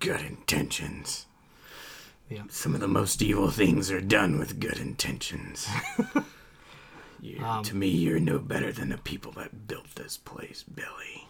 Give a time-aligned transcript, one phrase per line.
[0.00, 1.26] good intentions.
[2.30, 2.42] Yeah.
[2.48, 5.66] Some of the most evil things are done with good intentions.
[7.20, 11.26] You- Um, to me, you're no better than the people that built this place, Billy.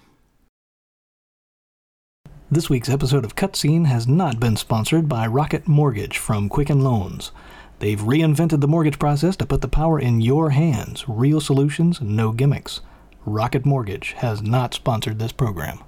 [2.51, 7.31] This week's episode of Cutscene has not been sponsored by Rocket Mortgage from Quicken Loans.
[7.79, 11.05] They've reinvented the mortgage process to put the power in your hands.
[11.09, 12.81] Real solutions, no gimmicks.
[13.25, 15.79] Rocket Mortgage has not sponsored this program.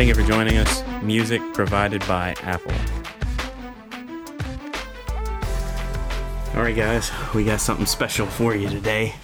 [0.00, 0.82] Thank you for joining us.
[1.02, 2.72] Music provided by Apple.
[6.56, 9.14] All right, guys, we got something special for you today.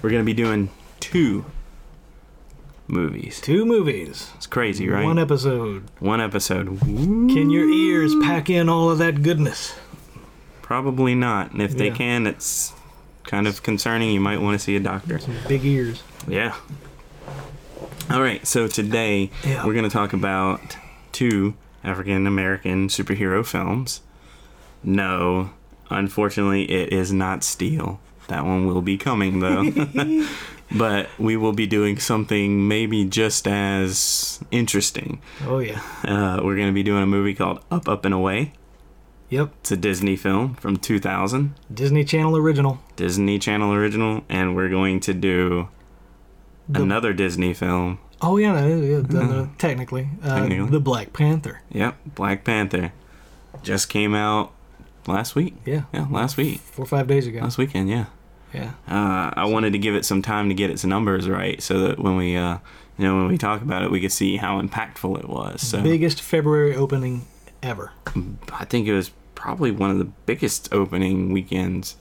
[0.00, 1.44] We're going to be doing two
[2.88, 3.38] movies.
[3.42, 5.04] Two movies, It's crazy, right?
[5.04, 5.90] one episode.
[5.98, 6.80] One episode.
[6.80, 9.74] Can your ears pack in all of that goodness?
[10.62, 11.52] Probably not.
[11.52, 12.72] And if they can, it's
[13.24, 14.10] kind of concerning.
[14.12, 15.18] You might want to see a doctor.
[15.18, 16.02] Some big ears.
[16.26, 16.54] Yeah.
[18.10, 20.76] All right, so today we're going to talk about
[21.12, 24.02] two African American superhero films.
[24.82, 25.50] No,
[25.88, 28.00] unfortunately, it is not Steel.
[28.28, 29.72] That one will be coming though.
[30.76, 35.20] but we will be doing something maybe just as interesting.
[35.44, 35.80] Oh, yeah.
[36.04, 38.52] Uh, we're going to be doing a movie called Up, Up, and Away.
[39.30, 39.50] Yep.
[39.60, 42.80] It's a Disney film from 2000, Disney Channel original.
[42.96, 45.68] Disney Channel original, and we're going to do
[46.68, 50.08] The- another Disney film Oh, yeah, no, yeah, the- technically.
[50.22, 50.70] Uh, Technically.
[50.70, 51.60] The Black Panther.
[51.72, 52.92] Yep, Black Panther
[53.62, 54.52] just came out
[55.06, 55.56] last week.
[55.66, 55.82] Yeah.
[55.92, 57.40] Yeah, last week, Four or five days ago.
[57.40, 57.90] last weekend.
[57.90, 58.06] Yeah.
[58.54, 58.70] Yeah.
[58.88, 61.98] Uh, I wanted to give it some time to get its numbers right, so that
[61.98, 62.58] when we, uh,
[62.96, 65.60] you know, when we talk about it, we could see how impactful it was.
[65.60, 67.26] So Biggest February opening
[67.62, 67.92] ever.
[68.52, 71.96] I think it was probably one of the biggest opening weekends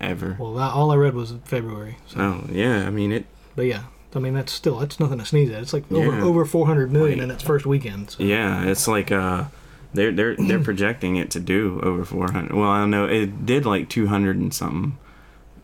[0.00, 0.36] ever.
[0.38, 1.98] Well, that, all I read was February.
[2.06, 2.20] So.
[2.20, 3.26] Oh yeah, I mean it.
[3.56, 3.82] But yeah,
[4.14, 5.62] I mean that's still that's nothing to sneeze at.
[5.62, 6.24] It's like over Yeah.
[6.24, 8.10] over 400 million in its first weekend.
[8.10, 8.22] So.
[8.22, 9.44] Yeah, it's like uh,
[9.94, 12.52] they're they're they're projecting it to do over 400.
[12.54, 13.06] Well, I don't know.
[13.06, 14.98] It did like 200 and something.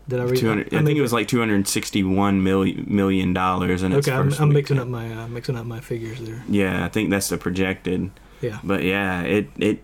[0.07, 0.37] Did I read?
[0.37, 4.33] 200, I, mean, think it was like 261 million million dollars in its Okay, I'm,
[4.33, 6.43] I'm mixing up my uh, mixing up my figures there.
[6.49, 8.11] Yeah, I think that's the projected.
[8.41, 8.59] Yeah.
[8.63, 9.81] But yeah, it it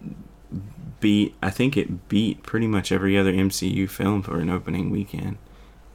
[1.00, 1.36] beat.
[1.42, 5.38] I think it beat pretty much every other MCU film for an opening weekend.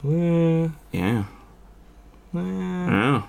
[0.03, 1.25] Uh, Yeah.
[2.37, 3.27] Uh, Oh.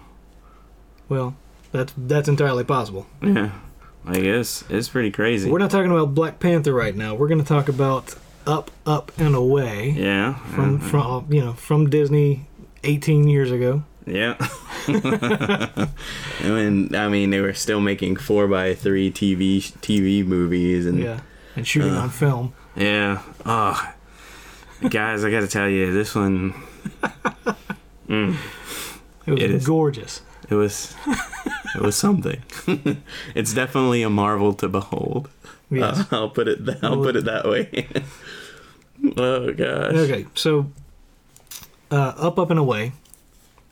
[1.08, 1.36] well,
[1.72, 3.06] that's that's entirely possible.
[3.22, 3.50] Yeah.
[4.08, 5.50] I guess it's pretty crazy.
[5.50, 7.14] We're not talking about Black Panther right now.
[7.16, 8.14] We're going to talk about
[8.46, 10.34] Up, Up and Away yeah.
[10.54, 12.46] from uh, from you know from Disney
[12.84, 13.82] 18 years ago.
[14.06, 14.36] Yeah.
[14.88, 15.88] I
[16.44, 21.20] mean, I mean, they were still making four by three TV TV movies, and Yeah,
[21.56, 22.02] and shooting Uh.
[22.02, 22.52] on film.
[22.76, 23.22] yeah.
[23.44, 23.92] Oh,
[24.88, 26.52] guys, I got to tell you, this one,
[28.08, 28.36] mm,
[29.26, 29.66] It was it is.
[29.66, 30.22] gorgeous.
[30.48, 30.94] it was,
[31.74, 32.42] it was something.
[33.34, 35.28] it's definitely a marvel to behold.
[35.70, 36.00] Yes.
[36.00, 36.64] Uh, I'll put it.
[36.64, 37.88] Th- I'll put it that way.
[39.16, 39.92] oh gosh.
[39.94, 40.70] Okay, so
[41.90, 42.92] uh, Up, Up and Away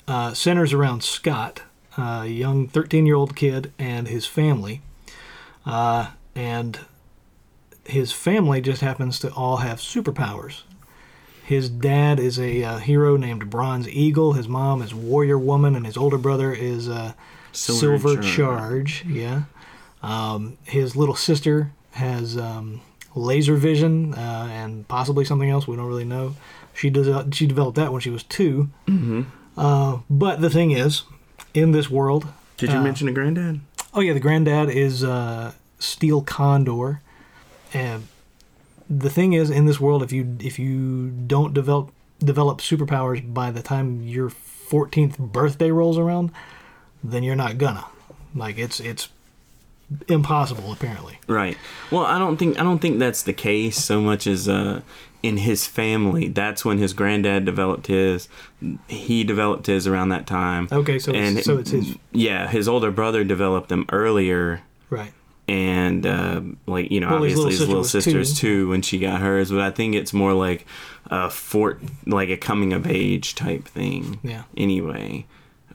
[0.09, 1.63] uh, centers around Scott,
[1.97, 4.83] a young 13 year old kid, and his family.
[5.65, 6.81] Uh, and
[7.87, 10.63] his family just happens to all have superpowers.
[11.45, 14.33] His dad is a uh, hero named Bronze Eagle.
[14.33, 17.13] His mom is Warrior Woman, and his older brother is uh,
[17.53, 19.05] Silver, Charge.
[19.07, 19.43] Yeah.
[20.03, 22.81] Um, his little sister has um,
[23.15, 25.67] laser vision uh, and possibly something else.
[25.69, 26.35] We don't really know.
[26.75, 27.09] She does.
[27.09, 29.23] uh, She developed that when she was 2 Mm-hmm.
[29.57, 31.03] Uh, but the thing is,
[31.53, 32.27] in this world,
[32.57, 33.61] Did you Uh, mention a granddad?
[33.93, 37.01] oh yeah, the granddad is uh, Steel Condor,
[37.73, 38.09] and
[38.89, 43.51] the thing is, in this world, if you if you don't develop develop superpowers by
[43.51, 46.31] the time your 14th birthday rolls around,
[47.03, 47.87] then you're not gonna.
[48.35, 49.09] Like it's it's
[50.09, 51.19] impossible apparently.
[51.27, 51.57] Right.
[51.91, 54.81] Well, I don't think I don't think that's the case so much as uh,
[55.23, 56.29] in his family.
[56.29, 58.29] That's when his granddad developed his.
[58.89, 60.69] He developed his around that time.
[60.73, 62.49] Okay, so and it's, so it's his yeah.
[62.49, 65.13] His older brother developed them earlier, right.
[65.49, 68.65] And uh, like you know, Well, his obviously little his sister little sisters two.
[68.65, 69.51] too when she got hers.
[69.51, 70.67] But I think it's more like
[71.07, 74.21] a fort, like a coming of age type thing.
[74.23, 74.45] Yeah.
[74.57, 75.27] Anyway,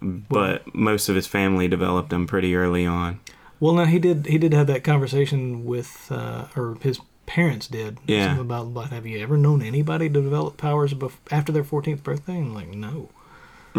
[0.01, 3.19] but most of his family developed them pretty early on.
[3.59, 4.25] Well, now he did.
[4.27, 7.97] He did have that conversation with, uh, or his parents did.
[8.07, 8.39] Yeah.
[8.39, 12.37] About, like, have you ever known anybody to develop powers bef- after their 14th birthday?
[12.37, 13.09] And like, no.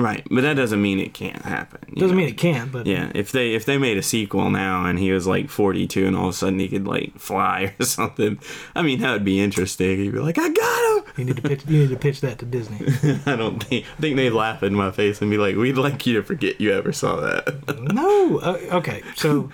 [0.00, 1.94] Right, but that doesn't mean it can't happen.
[1.94, 2.22] Doesn't know?
[2.22, 5.12] mean it can't, but Yeah, if they if they made a sequel now and he
[5.12, 8.38] was like 42 and all of a sudden he could like fly or something,
[8.74, 9.98] I mean that would be interesting.
[9.98, 11.12] He'd be like, "I got him.
[11.16, 11.62] you need to pitch.
[11.66, 12.78] You need to pitch that to Disney.
[13.26, 16.06] I don't think I think they'd laugh in my face and be like, "We'd like
[16.06, 18.38] you to forget you ever saw that." no.
[18.38, 19.50] Uh, okay, so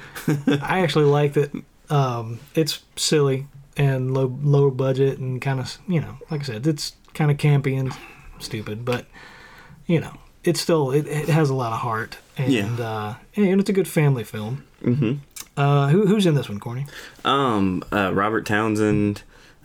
[0.62, 1.50] I actually like that.
[1.88, 3.46] Um, it's silly
[3.76, 7.37] and low lower budget and kind of you know, like I said, it's kind of
[7.37, 7.93] campy and
[8.38, 9.06] stupid, but
[9.87, 10.12] you know,
[10.46, 12.66] it's still it, it has a lot of heart and Yeah.
[12.78, 14.64] uh, and it's a good family film.
[14.82, 15.14] hmm
[15.56, 16.87] Uh, who, who's in this one, Corny?
[17.25, 19.22] Um, uh, Robert Townsend,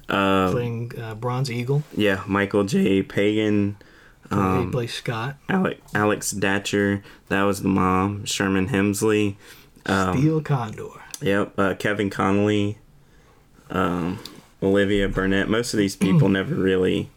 [0.09, 1.83] uh, Playing uh, Bronze Eagle.
[1.95, 3.03] yeah, Michael J.
[3.03, 3.75] Pagan,
[4.29, 5.35] he um, plays Scott.
[5.49, 9.35] Alec, Alex Datcher, that was the mom, Sherman Hemsley,
[9.85, 11.01] um, Steel Condor.
[11.21, 12.77] Yep, uh, Kevin Connolly,
[13.69, 14.19] um,
[14.63, 15.47] Olivia Burnette.
[15.49, 17.09] Most of these people never really.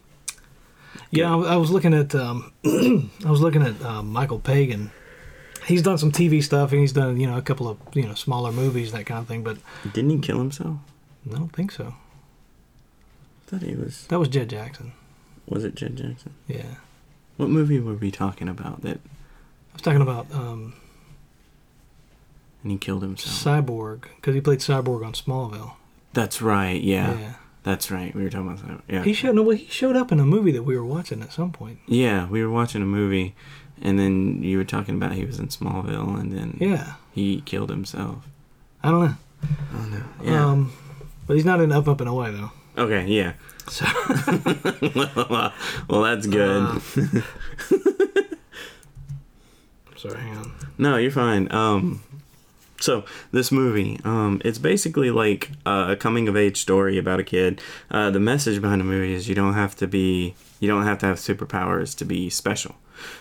[1.15, 4.91] Yeah, I, I was looking at um, I was looking at um, Michael Pagan.
[5.65, 8.13] He's done some TV stuff and he's done you know a couple of you know
[8.13, 9.57] smaller movies that kind of thing, but
[9.93, 10.77] Didn't he kill himself?
[11.29, 11.95] I don't think so.
[13.47, 14.05] I thought he was.
[14.07, 14.91] That was Jed Jackson.
[15.47, 16.33] Was it Jed Jackson?
[16.47, 16.75] Yeah,
[17.37, 18.97] What movie were we talking about that?
[18.97, 20.73] I was talking about um,
[22.63, 23.35] And he killed himself.
[23.65, 25.73] Cyborg because he played Cyborg on Smallville.
[26.13, 26.81] That's right.
[26.81, 27.33] Yeah, yeah.
[27.65, 28.15] That's right.
[28.15, 28.81] We were talking about that.
[28.87, 29.03] Yeah.
[29.03, 31.33] He showed no, well, he showed up in a movie that we were watching at
[31.33, 31.79] some point.
[31.87, 33.35] yeah, we were watching a movie,
[33.81, 37.69] and then you were talking about he was in Smallville, and then Yeah, he killed
[37.69, 38.25] himself.
[38.83, 39.15] I don't know.
[39.73, 40.03] Oh no.
[40.23, 40.45] Yeah.
[40.45, 40.71] Um,
[41.27, 42.51] but he's not in Up Up and Away though.
[42.77, 43.05] okay.
[43.07, 43.33] Yeah.
[43.67, 43.83] So
[45.89, 46.61] well, that's good.
[46.61, 46.79] Uh,
[49.95, 50.51] sorry, hang on.
[50.77, 51.51] No, you're fine.
[51.51, 52.03] Um,
[52.79, 57.23] so this movie, um, it's basically like uh, a coming of age story about a
[57.23, 57.61] kid.
[57.89, 60.97] Uh, the message behind the movie is you don't have to be, you don't have
[60.99, 62.75] to have superpowers to be special.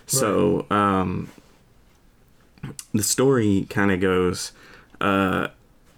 [0.06, 1.30] So um,
[2.92, 4.52] the story kind of goes,
[5.00, 5.48] uh,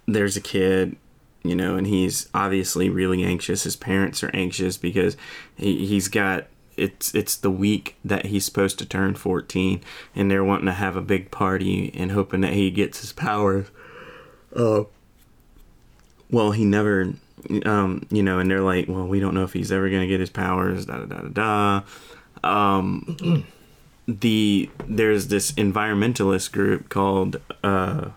[0.07, 0.97] there's a kid.
[1.43, 3.63] You know, and he's obviously really anxious.
[3.63, 5.15] His parents are anxious because
[5.55, 9.81] he, he's got it's it's the week that he's supposed to turn 14
[10.15, 13.67] and they're wanting to have a big party and hoping that he gets his powers
[14.55, 14.83] uh
[16.31, 17.13] well he never
[17.65, 20.07] um you know and they're like well we don't know if he's ever going to
[20.07, 21.81] get his powers da da da da
[22.41, 23.45] da um
[24.07, 28.09] the there's this environmentalist group called uh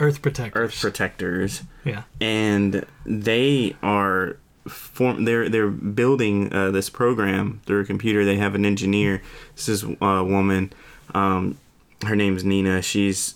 [0.00, 0.62] Earth Protectors.
[0.62, 2.04] earth protectors Yeah.
[2.20, 4.36] and they are
[4.68, 8.24] form they're they're building uh, this program through a computer.
[8.24, 9.22] They have an engineer.
[9.54, 10.72] This is a woman.
[11.14, 11.58] Um,
[12.06, 12.82] her name's nina.
[12.82, 13.34] She's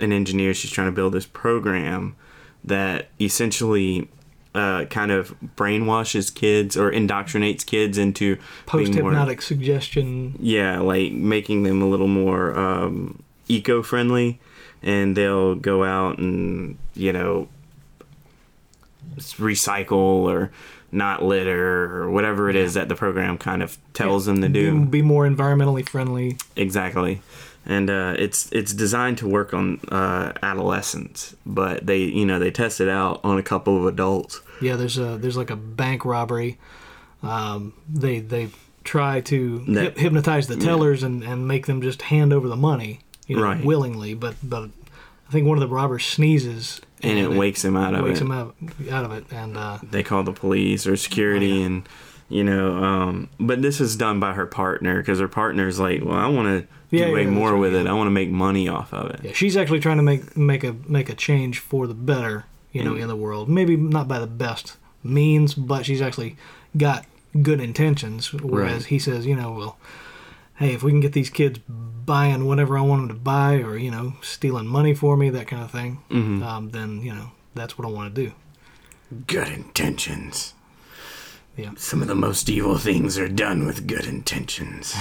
[0.00, 0.54] an engineer.
[0.54, 2.16] She's trying to build this program
[2.64, 4.08] that essentially
[4.54, 10.36] uh, kind of brainwashes kids or indoctrinates kids into post hypnotic suggestion.
[10.38, 14.38] yeah, like making them a little more um, eco-friendly,
[14.82, 17.48] and they'll go out and you know
[19.16, 20.50] recycle or
[20.94, 24.84] not litter or whatever it is that the program kind of tells them to do.
[24.86, 26.38] be more environmentally friendly.
[26.56, 27.20] Exactly.
[27.66, 32.50] And uh, it's it's designed to work on uh, adolescents, but they you know they
[32.50, 34.40] test it out on a couple of adults.
[34.60, 36.58] Yeah, there's a there's like a bank robbery.
[37.22, 38.50] Um, they they
[38.84, 42.56] try to That- hyp- hypnotize the tellers and, and make them just hand over the
[42.56, 43.64] money, you know, Right.
[43.64, 44.12] willingly.
[44.12, 44.68] But but
[45.34, 48.24] think one of the robbers sneezes And it wakes him out of wakes it.
[48.24, 48.54] him out
[48.90, 51.66] out of it, and uh, they call the police or security Oh, yeah.
[51.66, 51.88] and
[52.30, 56.16] you know um but this is done by her partner because her partner's like well
[56.16, 58.16] i want to do Yeah, way yeah, that's more right, with it i want to
[58.20, 61.14] make money off of it yeah, she's actually trying to make make a make a
[61.14, 63.48] change for the better, you know, in the world.
[63.48, 66.36] Maybe not by the best means, but she's actually
[66.76, 67.04] got
[67.42, 68.32] good intentions.
[68.32, 68.86] Whereas Right.
[68.94, 69.76] he says, you know, well,
[70.56, 73.76] hey, if we can get these kids buying whatever I want them to buy, or
[73.76, 76.42] you know, stealing money for me, that kind of thing, Mhm.
[76.42, 78.32] um, then you know, that's what I want to do.
[79.26, 80.54] good intentions
[81.56, 81.70] Yeah.
[81.76, 84.92] some of the most evil things are done with good intentions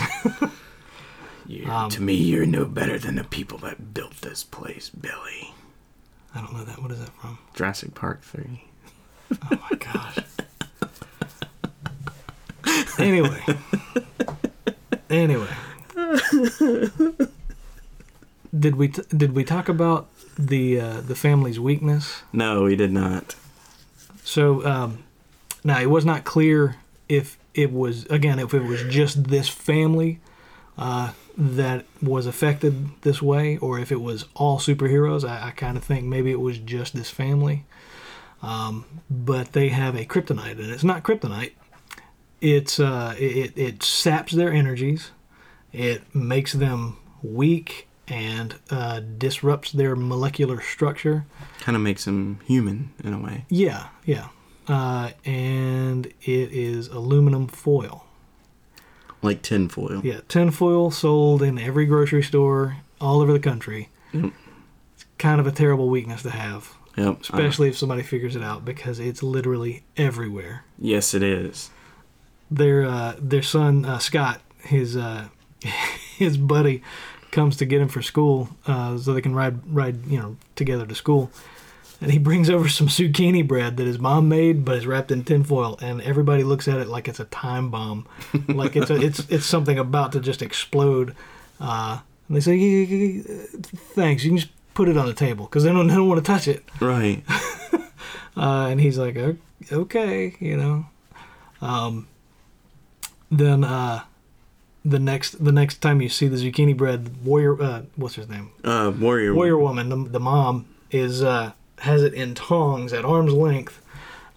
[1.48, 5.56] you Um, to me you're no better than the people that built this place billy
[6.36, 6.80] I don't know that.
[6.82, 7.40] What is that from?
[7.56, 8.64] jurassic park 3
[9.52, 10.18] Oh my gosh.
[13.00, 13.44] anyway.
[15.14, 15.48] Anyway.
[18.58, 22.24] Did we t- did we talk about the uh, the family's weakness?
[22.32, 23.36] no we did not
[24.24, 25.04] So um,
[25.64, 26.76] now it was not clear
[27.10, 30.20] if it was again if it was just this family
[30.78, 35.28] uh, that was affected this way, or if it was all superheroes.
[35.28, 37.66] I, I kind of think maybe it was just this family.
[38.42, 41.54] Um, but they have a kryptonite, and it's not kryptonite.
[42.44, 45.12] It's uh, it it saps their energies,
[45.72, 51.26] It makes them weak and uh, disrupts their molecular structure.
[51.62, 53.46] Kind of makes them human in a way.
[53.50, 54.28] Yeah, yeah.
[54.68, 58.06] Uh, and it is aluminum foil.
[59.22, 60.02] Like tinfoil.
[60.04, 63.90] Yeah, tinfoil sold in every grocery store all over the country.
[64.12, 64.34] Yep.
[64.96, 67.08] It's kind of a terrible weakness to have, Yep.
[67.08, 70.66] Uh, especially if somebody figures it out because it's literally everywhere.
[70.78, 71.70] yes, it is.
[72.56, 75.28] Their uh, their son uh, Scott, his uh,
[76.18, 76.84] his buddy,
[77.32, 80.86] comes to get him for school uh, so they can ride ride you know together
[80.86, 81.32] to school.
[82.02, 85.24] And he brings over some zucchini bread that his mom made, but is wrapped in
[85.24, 88.06] tinfoil, and everybody looks at it like it's a time bomb,
[88.50, 91.16] like it's a, it's it's something about to just explode.
[91.62, 93.44] Uh, and they say, "Yeah, yeah, yeah,
[93.96, 96.24] "Thanks, you can just put it on the table," because they don't they don't want
[96.24, 96.64] to touch it.
[96.80, 97.24] Right.
[98.36, 99.16] Uh, and he's like,
[99.72, 100.86] okay, you know.
[101.62, 102.08] Um,
[103.38, 104.04] then uh,
[104.86, 108.52] the next the next time you see the zucchini bread, warrior, uh, what's his name?
[108.64, 109.34] Uh, warrior.
[109.34, 113.82] Warrior woman, the, the mom is uh, has it in tongs at arm's length,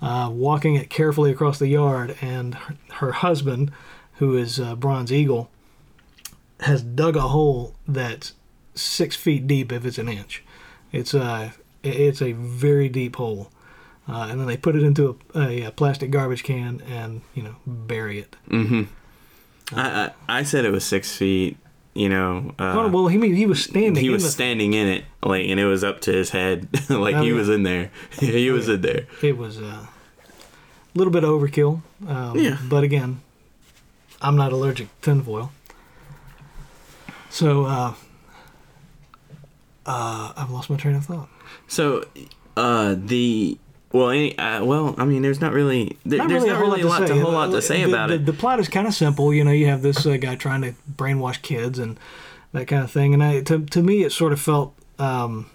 [0.00, 3.72] uh, walking it carefully across the yard, and her, her husband,
[4.14, 5.50] who is uh, Bronze Eagle,
[6.60, 8.34] has dug a hole that's
[8.74, 10.44] six feet deep if it's an inch.
[10.92, 13.50] It's a it's a very deep hole,
[14.08, 17.56] uh, and then they put it into a, a, plastic garbage can and you know
[17.66, 18.36] bury it.
[18.48, 18.82] Mm-hmm.
[19.78, 21.56] I, I I said it was six feet.
[21.94, 22.54] You know.
[22.58, 23.96] Uh, oh, well, he he was standing.
[23.96, 26.68] he in was the, standing in it, like, and it was up to his head,
[26.90, 27.90] like Oh, he was in there.
[28.20, 29.06] he was in there.
[29.22, 29.88] It was uh, a
[30.94, 31.80] little bit overkill.
[32.06, 32.58] Um, Yeah.
[32.68, 33.22] But again,
[34.20, 35.52] I'm not allergic to tinfoil.
[37.30, 37.94] So, uh,
[39.84, 41.28] uh, I've lost my train of thought.
[41.66, 42.04] So,
[42.56, 43.58] uh, the
[43.92, 47.06] well, any, uh, well, I mean, there's not really there, there's not really a lot
[47.06, 48.26] to, whole lot to say the, about the, it.
[48.26, 49.32] The plot is kind of simple.
[49.32, 51.98] You know, you have this uh, guy trying to brainwash kids and
[52.52, 53.14] that kind of thing.
[53.14, 55.50] And I, to to me, it sort of felt um,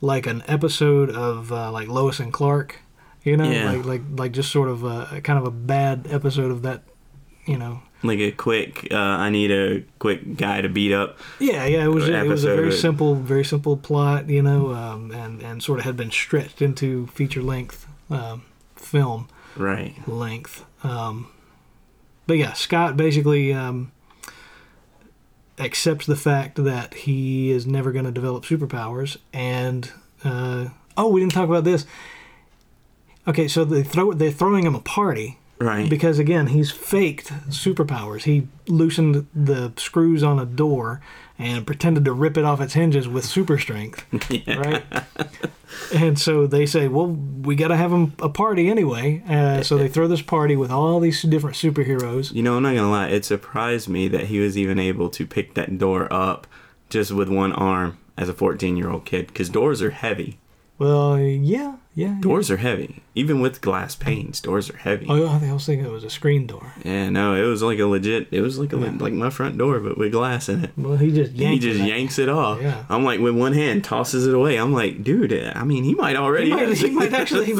[0.00, 2.80] like an episode of uh, like Lois and Clark.
[3.24, 3.72] You know, Yeah.
[3.72, 6.82] like like like just sort of a kind of a bad episode of that.
[7.46, 7.82] You know.
[8.04, 11.18] Like a quick, uh, I need a quick guy to beat up.
[11.40, 15.10] Yeah, yeah, it was it was a very simple, very simple plot, you know, um,
[15.10, 18.44] and and sort of had been stretched into feature length um,
[18.76, 19.28] film.
[19.56, 19.94] Right.
[20.06, 20.64] length.
[20.82, 21.28] Um,
[22.26, 23.92] but yeah, Scott basically um,
[25.58, 29.16] accepts the fact that he is never going to develop superpowers.
[29.32, 29.90] And
[30.24, 31.86] uh, oh, we didn't talk about this.
[33.26, 35.88] Okay, so they throw they're throwing him a party Right.
[35.88, 38.24] because again he's faked superpowers.
[38.24, 41.00] He loosened the screws on a door
[41.38, 44.54] and pretended to rip it off its hinges with super strength yeah.
[44.58, 44.84] right?
[45.94, 49.22] and so they say, well, we got to have him a party anyway.
[49.28, 52.32] Uh, so they throw this party with all these different superheroes.
[52.32, 53.08] You know, I'm not gonna lie.
[53.08, 56.46] It surprised me that he was even able to pick that door up
[56.88, 59.28] just with one arm as a 14 year old kid.
[59.28, 60.38] Because doors are heavy.
[60.78, 62.08] Well, yeah, yeah.
[62.08, 62.16] yeah.
[62.20, 63.02] Doors are heavy.
[63.14, 65.06] Even with glass panes, doors are heavy.
[65.08, 66.72] Oh, I was thinking it was a screen door.
[66.84, 68.28] Yeah, no, it was like a legit.
[68.32, 70.70] It was like a le- like my front door, but with glass in it.
[70.76, 71.86] Well, he just He just it.
[71.86, 72.60] yanks it off.
[72.60, 72.84] Yeah.
[72.88, 74.56] I'm like with one hand, tosses it away.
[74.56, 75.32] I'm like, dude.
[75.32, 76.46] I mean, he might already.
[76.46, 77.52] He might, he might actually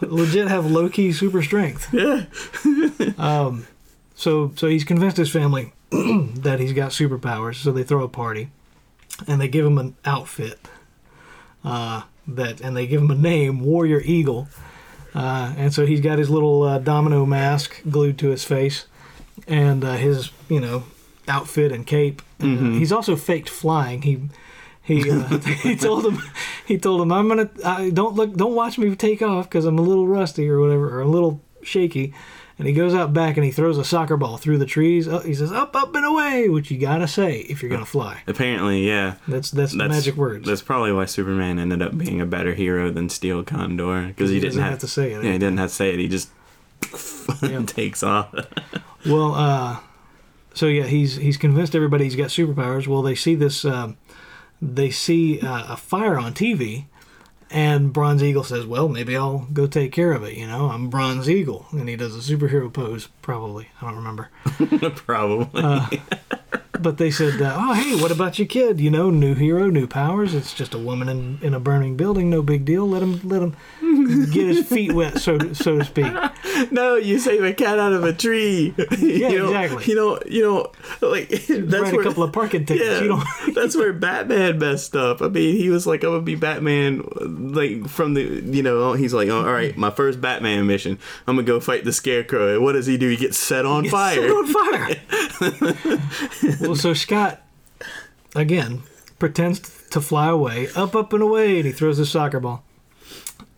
[0.00, 1.92] legit have low key super strength.
[1.92, 2.24] Yeah.
[3.18, 3.66] Um,
[4.14, 7.56] so so he's convinced his family that he's got superpowers.
[7.56, 8.50] So they throw a party,
[9.26, 10.58] and they give him an outfit.
[11.64, 12.02] Uh,
[12.36, 14.48] that and they give him a name, Warrior Eagle.
[15.14, 18.86] Uh, and so he's got his little uh, domino mask glued to his face,
[19.48, 20.84] and uh, his you know
[21.26, 22.22] outfit and cape.
[22.40, 22.46] Uh,
[22.78, 24.02] he's also faked flying.
[24.02, 24.20] He
[24.82, 26.22] he uh, he told him
[26.66, 29.78] he told him I'm gonna I, don't look don't watch me take off because I'm
[29.78, 32.14] a little rusty or whatever or a little shaky.
[32.60, 35.08] And he goes out back and he throws a soccer ball through the trees.
[35.08, 38.22] Oh, he says up up and away, which you gotta say if you're gonna fly.
[38.26, 39.14] Apparently, yeah.
[39.26, 40.46] That's that's, the That's magic words.
[40.46, 44.36] That's probably why Superman ended up being a better hero than Steel Condor because he,
[44.36, 45.24] He didn't have, have to say it.
[45.24, 45.98] Yeah, he didn't have to say it.
[45.98, 46.28] He just
[47.42, 47.62] Yeah.
[47.66, 48.34] takes off.
[49.06, 49.78] Well, uh,
[50.52, 52.86] so yeah, he's he's convinced everybody he's got superpowers.
[52.86, 53.96] Well, they see this, um,
[54.60, 56.84] they see uh, a fire on TV,
[57.50, 60.88] and Bronze Eagle says, "Well, maybe I'll go take care of it." You know, I'm
[60.88, 63.08] Bronze Eagle, and he does a superhero pose.
[63.22, 64.28] Probably, I don't remember.
[64.96, 65.62] probably.
[65.62, 65.86] Uh,
[66.82, 68.80] But they said, uh, "Oh, hey, what about your kid?
[68.80, 70.34] You know, new hero, new powers.
[70.34, 72.30] It's just a woman in, in a burning building.
[72.30, 72.88] No big deal.
[72.88, 73.56] Let him let him
[74.30, 76.12] get his feet wet, so so to speak.
[76.70, 78.74] No, you save a cat out of a tree.
[79.00, 79.84] Yeah, you don't, exactly.
[79.86, 80.26] You don't.
[80.26, 81.28] You don't like.
[81.48, 82.86] That's where, a couple of parking tickets.
[82.86, 83.54] Yeah, You don't.
[83.54, 85.22] that's where Batman messed up.
[85.22, 89.14] I mean, he was like, "I'm gonna be Batman." Like from the, you know, he's
[89.14, 90.98] like, "All right, my first Batman mission.
[91.26, 93.08] I'm gonna go fight the Scarecrow." And what does he do?
[93.08, 94.14] He gets set on fire.
[94.16, 94.96] Set on fire.
[96.70, 97.42] Well, so Scott
[98.36, 98.82] again
[99.18, 99.60] pretends
[99.90, 102.64] to fly away, up, up, and away, and he throws his soccer ball,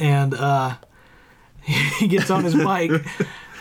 [0.01, 0.77] and uh,
[1.63, 2.91] he gets on his bike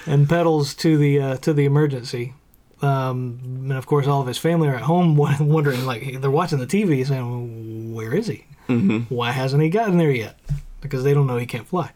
[0.05, 2.34] and pedals to the uh, to the emergency.
[2.81, 6.60] Um, and of course, all of his family are at home wondering, like they're watching
[6.60, 8.46] the TV, saying, "Where is he?
[8.70, 9.13] Mm-hmm.
[9.13, 10.39] Why hasn't he gotten there yet?"
[10.79, 11.91] Because they don't know he can't fly.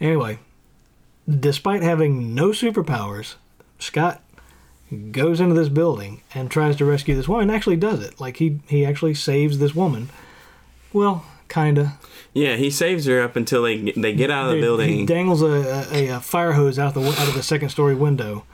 [0.00, 0.40] Anyway,
[1.28, 3.36] despite having no superpowers,
[3.78, 4.22] Scott
[5.12, 7.50] goes into this building and tries to rescue this woman.
[7.50, 8.20] Actually, does it?
[8.20, 10.08] Like he he actually saves this woman.
[10.92, 11.98] Well, kinda.
[12.34, 14.88] Yeah, he saves her up until they they get out of the He- building.
[14.90, 18.44] He dangles a, a, a fire hose out the out of the second story window,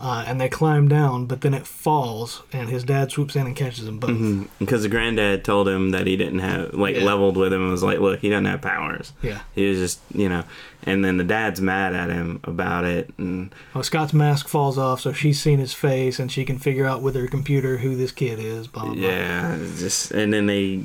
[0.00, 1.26] uh, and they climb down.
[1.26, 4.48] But then it falls, and his dad swoops in and catches them both.
[4.58, 7.04] because the granddad told him that he didn't have like Yeah.
[7.04, 9.40] leveled with him and was like, "Look, he doesn't have powers." Yeah.
[9.54, 10.44] He was just, you know,
[10.84, 15.00] and then the dad's mad at him about it, and Oh, Scott's mask falls off,
[15.00, 18.12] so she's seen his face, and she can figure out with her computer who this
[18.12, 18.66] kid is.
[18.68, 18.94] Blah blah.
[18.94, 19.02] blah.
[19.02, 20.84] yeah, it's just and then they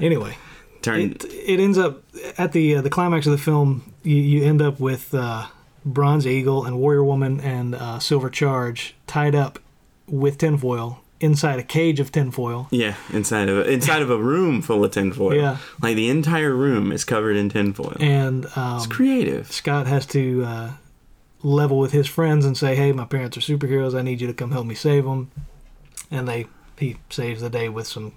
[0.00, 0.36] Anyway,
[0.82, 1.00] turn.
[1.00, 2.02] it, it ends up
[2.36, 3.92] at the uh, the climax of the film.
[4.02, 5.46] You, you end up with uh,
[5.92, 9.58] Bronze Eagle and Warrior Woman and uh, Silver Charge tied up
[10.06, 12.68] with tinfoil inside a cage of tinfoil.
[12.70, 15.34] yeah, inside of a, inside of a room full of tinfoil.
[15.34, 15.56] Yeah.
[15.82, 17.96] like the entire room is covered in tinfoil.
[17.98, 19.50] And um, it's creative.
[19.50, 20.70] Scott has to uh,
[21.42, 23.98] level with his friends and say, "Hey, my parents are superheroes.
[23.98, 25.30] I need you to come help me save them."
[26.10, 26.46] And they
[26.78, 28.12] he saves the day with some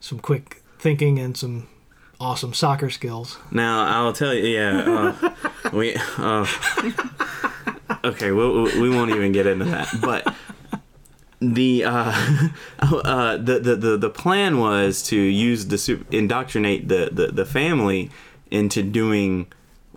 [0.00, 1.68] some quick thinking and some
[2.20, 3.38] awesome soccer skills.
[3.50, 5.96] Now I'll tell you, yeah, uh, we.
[6.18, 6.46] Uh,
[8.04, 10.32] okay, we, we won't even get into that, but
[11.40, 12.12] the uh,
[12.80, 17.46] uh, the, the the the plan was to use the su- indoctrinate the, the the
[17.46, 18.10] family
[18.50, 19.46] into doing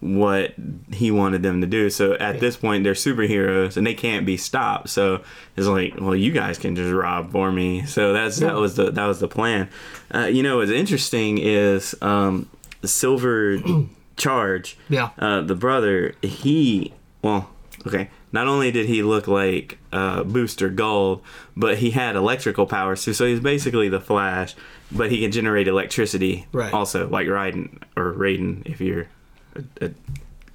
[0.04, 0.54] what
[0.92, 1.90] he wanted them to do.
[1.90, 4.90] So at this point, they're superheroes and they can't be stopped.
[4.90, 5.24] So
[5.56, 7.86] it's like, well, you guys can just rob for me.
[7.86, 9.70] So that's that was the that was the plan.
[10.14, 12.50] Uh, you know, what's interesting is um,
[12.84, 13.60] Silver
[14.18, 15.10] Charge, Yeah.
[15.18, 16.16] uh, the brother.
[16.22, 17.50] He well,
[17.88, 18.10] okay.
[18.32, 21.22] Not only did he look like uh, Booster Gold,
[21.56, 23.14] but he had electrical powers too.
[23.14, 24.56] So he's basically the Flash,
[24.92, 26.74] but he can generate electricity Right.
[26.74, 29.08] also, like Raiden or Raiden if you're
[29.56, 29.92] a, a,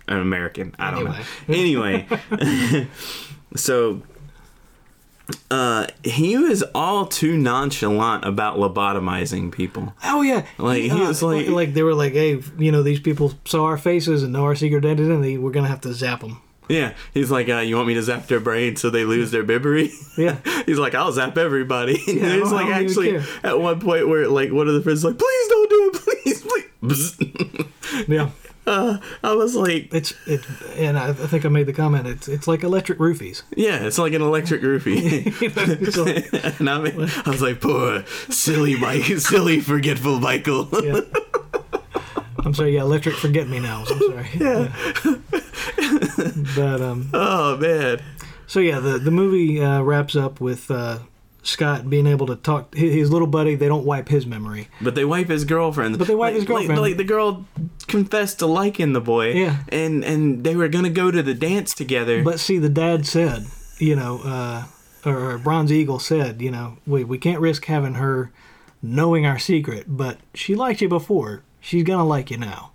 [0.09, 0.75] an American.
[0.79, 1.17] I don't know.
[1.49, 2.07] Anyway,
[3.57, 4.03] so
[5.51, 9.95] uh, he was all too nonchalant about lobotomizing people.
[10.05, 13.35] Oh yeah, Like, he was like- like they were like, hey, you know, these people
[13.45, 15.37] saw our faces and know our secret identity.
[15.39, 16.41] We're gonna have to zap them.
[16.71, 19.43] Yeah, he's like, uh, "You want me to zap their brain so they lose their
[19.43, 20.37] bibbery?" Yeah.
[20.67, 23.59] he's like, "I'll zap everybody." And Yeah, I there's like I don't even actually at
[23.59, 26.43] one point where like one of the friends is like, "Please don't do it, please,
[26.43, 28.31] please." Yeah,
[28.69, 30.41] uh, I was like, it's it,
[30.77, 32.07] and I, I think I made the comment.
[32.07, 33.43] It's it's like electric roofies.
[33.57, 37.61] "Yeah, it's like an electric roofie." You know, like- and I, mean, I was like,
[37.61, 41.01] "Poor silly Mike, silly forgetful Michael." yeah.
[42.45, 42.75] I'm sorry.
[42.75, 43.85] Yeah, electric forget me now.
[43.89, 44.29] I'm sorry.
[44.35, 44.73] Yeah.
[46.57, 48.01] but um, oh man.
[48.47, 50.99] so yeah, the the movie uh, wraps up with uh,
[51.43, 53.55] Scott being able to talk his, his little buddy.
[53.55, 54.69] They don't wipe his memory.
[54.81, 55.99] But they wipe his girlfriend.
[55.99, 56.81] But they wipe Like- his girlfriend.
[56.81, 57.47] Like, like the girl
[57.87, 59.33] confessed to liking the boy.
[59.33, 59.59] Yeah.
[59.69, 62.23] And and they were gonna go to the dance together.
[62.23, 63.47] But see, the dad said,
[63.79, 64.65] you know, uh,
[65.07, 68.31] or, or Bronze Eagle said, you know, we we can't risk having her
[68.83, 71.43] knowing our secret, but she liked you before.
[71.61, 72.73] She's gonna like you now.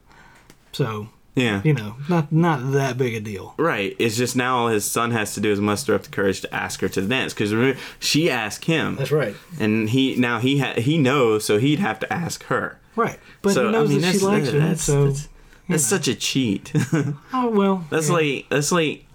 [0.71, 1.61] So yeah.
[1.63, 3.55] you know, not not that big a deal.
[3.57, 3.95] Right.
[3.99, 6.53] It's just now all his son has to do is muster up the courage to
[6.53, 9.35] ask her to the dance because she asked him, That's right.
[9.59, 12.79] and he now he ha- he knows, so he'd have to ask her.
[12.95, 13.19] Right.
[13.41, 14.59] But so he knows I mean, that she that's, likes uh, him.
[14.59, 15.29] that's, so that's,
[15.67, 16.71] that's such a cheat.
[17.33, 17.85] oh well.
[17.89, 18.15] that's yeah.
[18.15, 19.05] like that's like,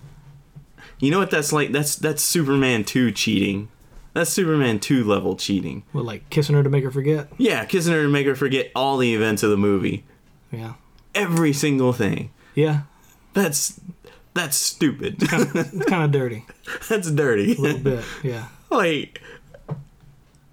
[0.98, 1.70] you know what that's like?
[1.72, 3.68] That's that's Superman two cheating.
[4.14, 5.84] That's Superman two level cheating.
[5.92, 7.28] well, like kissing her to make her forget.
[7.38, 10.04] Yeah, kissing her to make her forget all the events of the movie,
[10.50, 10.72] Yeah.
[11.20, 12.30] Every single thing.
[12.54, 12.82] Yeah.
[13.34, 13.80] That's
[14.34, 15.16] that's stupid.
[15.20, 16.44] It's kind of dirty.
[16.88, 17.54] that's dirty.
[17.54, 18.04] A little bit.
[18.22, 18.48] Yeah.
[18.70, 19.20] like.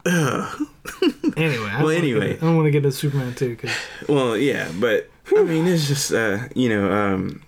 [0.05, 1.67] Anyway.
[1.69, 2.29] I Well, anyway.
[2.33, 3.75] get- I don't want to get to Superman too because
[4.07, 7.41] Well, yeah, but I mean, it's just uh, you know, um,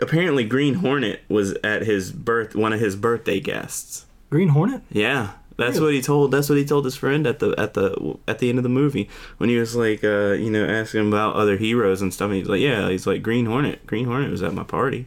[0.00, 4.06] apparently Green Hornet was at his birth, one of his birthday guests.
[4.30, 4.82] Green Hornet.
[4.90, 6.32] Yeah, That's what he told.
[6.32, 8.68] That's what he told his friend at the at the at the end of the
[8.68, 12.30] movie when he was like, uh, you know, asking about other heroes and stuff.
[12.30, 13.86] And he's like, yeah, he's like Green Hornet.
[13.86, 15.06] Green Hornet was at my party.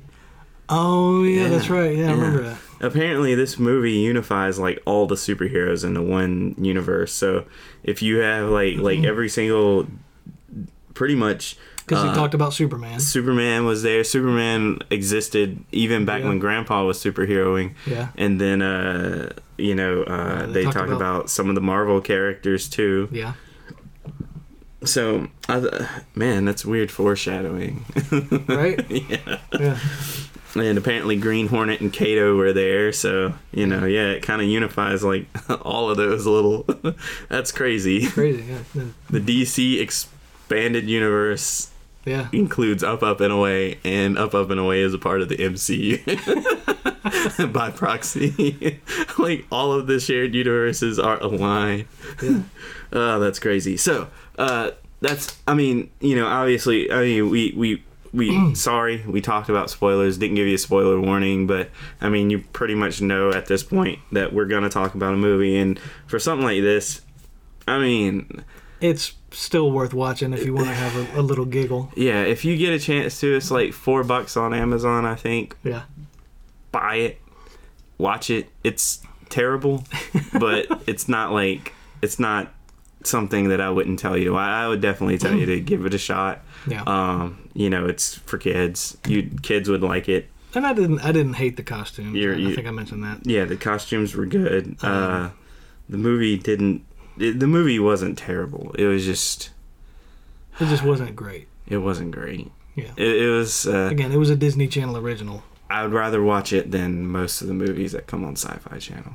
[0.70, 1.96] Oh yeah, Yeah, that's right.
[1.96, 2.58] Yeah, I remember that.
[2.80, 7.12] Apparently, this movie unifies like all the superheroes into one universe.
[7.14, 7.46] So
[7.84, 8.82] if you have like Mm-hmm.
[8.82, 9.88] like every single,
[10.94, 11.58] pretty much.
[11.86, 13.00] Because uh, he talked about Superman.
[13.02, 14.04] Superman was there.
[14.06, 16.30] Superman existed even back Yeah.
[16.30, 17.74] when Grandpa was superheroing.
[17.86, 18.08] Yeah.
[18.16, 21.62] And then, uh, you know, uh, they they, talked talk about- about, some of the
[21.62, 23.08] Marvel characters too.
[23.12, 23.34] Yeah.
[24.86, 27.86] So, I, man, that's weird foreshadowing.
[28.48, 28.86] Right.
[28.92, 29.38] yeah.
[29.58, 29.78] Yeah.
[30.56, 32.92] And apparently, Green Hornet and Kato were there.
[32.92, 35.26] So, you know, yeah, it kind of unifies like
[35.66, 36.66] all of those little.
[37.30, 38.06] that's crazy.
[38.08, 38.44] Crazy.
[38.44, 38.60] Yeah.
[38.76, 41.72] Then- The DC expanded universe
[42.06, 42.28] Yeah.
[42.34, 45.38] includes Up Up and Away, and Up Up and Away is a part of the
[45.38, 46.04] MCU
[47.52, 48.80] by proxy.
[49.18, 51.86] like all of the shared universes are aligned.
[52.22, 52.42] Yeah.
[52.96, 53.76] Oh, that's crazy.
[53.76, 54.70] So, uh,
[55.02, 59.72] that's I mean, you know, obviously, I mean, we we we sorry we talked about
[59.72, 60.20] spoilers.
[60.20, 63.64] Didn't give you a spoiler warning, but I mean, you pretty much know at this
[63.64, 67.02] point that we're gonna talk about a movie, and for something like this,
[67.68, 68.44] I mean,
[68.80, 71.92] It's still worth watching if you want to have a, a little giggle.
[71.96, 75.58] yeah, if you get a chance to, it's like four bucks on Amazon, I think.
[75.64, 75.82] Yeah.
[76.74, 77.22] Buy it,
[77.98, 78.50] watch it.
[78.66, 79.86] It's terrible,
[80.38, 82.54] but it's not like it's not
[83.06, 84.36] something that I wouldn't tell you.
[84.36, 86.42] I, I would definitely tell you to give it a shot.
[86.68, 86.84] Yeah.
[86.84, 88.98] Um, you know, it's for kids.
[89.08, 90.30] You kids would like it.
[90.56, 91.00] and I didn't.
[91.00, 92.16] I didn't hate the costumes.
[92.18, 93.26] You're- I think I mentioned that.
[93.26, 94.78] Yeah, the costumes were good.
[94.82, 95.30] Um, Uh,
[95.90, 96.86] the movie didn't.
[97.18, 98.74] It, the movie wasn't terrible.
[98.78, 99.52] It was just.
[100.60, 101.48] It just wasn't great.
[101.68, 102.52] It wasn't great.
[102.76, 102.92] Yeah.
[102.98, 103.68] It, it was.
[103.68, 105.44] Uh, Again, it was a Disney Channel original.
[105.74, 109.14] I would rather watch it than most of the movies that come on Sci-Fi Channel.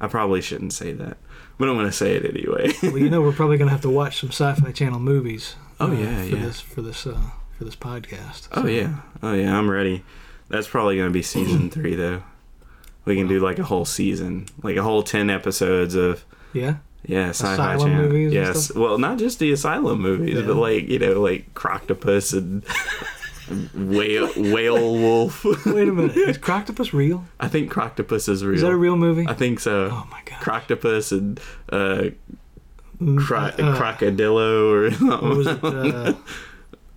[0.00, 1.18] I probably shouldn't say that,
[1.58, 2.72] but I'm gonna say it anyway.
[2.82, 5.54] Well, you know, we're probably gonna have to watch some Sci-Fi Channel movies.
[5.78, 6.42] Oh, uh, yeah, for yeah.
[6.44, 7.20] this for this uh,
[7.58, 8.48] for this podcast.
[8.52, 10.02] Oh So, yeah, oh yeah, I'm ready.
[10.48, 12.22] That's probably gonna be season three though.
[13.04, 16.76] We can do like a whole season, like a whole ten episodes of Yeah.
[17.04, 18.02] yeah sci-fi Asylum channel.
[18.08, 18.76] movies and Yes, stuff?
[18.76, 20.46] well, not just the asylum movies, Yeah.
[20.46, 22.64] but like you know, like Croctopus and
[23.74, 25.44] Whale Whale Wolf.
[25.66, 26.16] Wait a minute.
[26.16, 27.24] Is Croctopus real?
[27.38, 28.54] I think Croctopus is real.
[28.56, 29.26] Is that a real movie?
[29.28, 29.88] I think so.
[29.92, 30.40] oh my god.
[30.40, 32.10] Croctopus and uh,
[33.00, 35.64] Mm, cro- uh, Crocodillo or what was it?
[35.64, 36.12] Uh,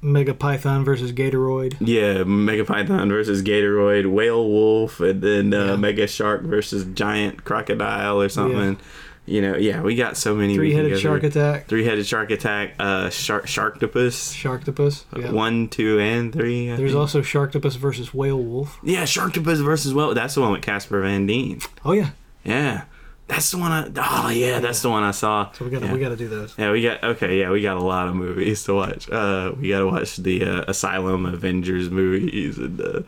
[0.02, 1.78] Mega Python versus Gatoroid.
[1.80, 5.76] Yeah, Mega Python versus Gatoroid, Whale Wolf, and then uh, Yeah.
[5.78, 8.78] Mega Shark versus Giant Crocodile or something.
[9.26, 10.56] You know, yeah, we got so many.
[10.56, 11.30] Three-headed shark through.
[11.30, 11.68] attack.
[11.68, 12.74] Three-headed shark attack.
[12.78, 14.34] Uh, shark Sharktopus.
[14.36, 15.06] Sharktopus.
[15.18, 15.32] Yeah.
[15.32, 16.70] One, two, and three.
[16.72, 17.00] I There's think.
[17.00, 18.80] also Sharktopus versus Whale Wolf.
[18.84, 20.14] yeah, Sharktopus versus well.
[20.14, 21.60] That's the one with Casper Van Dien.
[21.86, 22.10] Oh yeah.
[22.44, 22.84] Yeah,
[23.28, 23.72] that's the one.
[23.72, 23.90] I.
[23.96, 25.50] Oh yeah, that's the one I saw.
[25.54, 25.94] So we got to yeah.
[25.94, 26.54] we got to do those.
[26.58, 27.40] Yeah, we got okay.
[27.40, 29.10] Yeah, we got a lot of movies to watch.
[29.10, 32.82] Uh, we got to watch the uh, Asylum Avengers movies and.
[32.82, 33.02] Uh,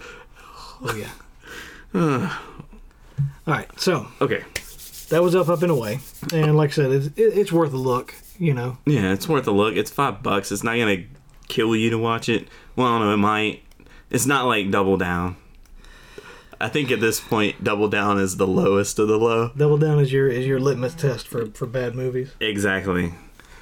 [0.81, 1.09] Oh yeah.
[3.47, 3.67] All right.
[3.79, 4.43] So okay,
[5.05, 5.99] that was up, up and away,
[6.33, 8.13] and like I said, it's, it, it's worth a look.
[8.37, 8.77] You know.
[8.85, 9.75] yeah, it's worth a look.
[9.75, 10.51] It's five bucks.
[10.51, 11.05] It's not gonna
[11.47, 12.49] kill you to watch it.
[12.75, 13.13] Well, I don't know.
[13.13, 13.63] It might.
[14.09, 15.37] It's not like Double Down.
[16.59, 19.51] I think at this point, Double Down is the lowest of the low.
[19.55, 22.33] Double Down is your is your litmus test for for bad movies.
[22.39, 23.13] Exactly.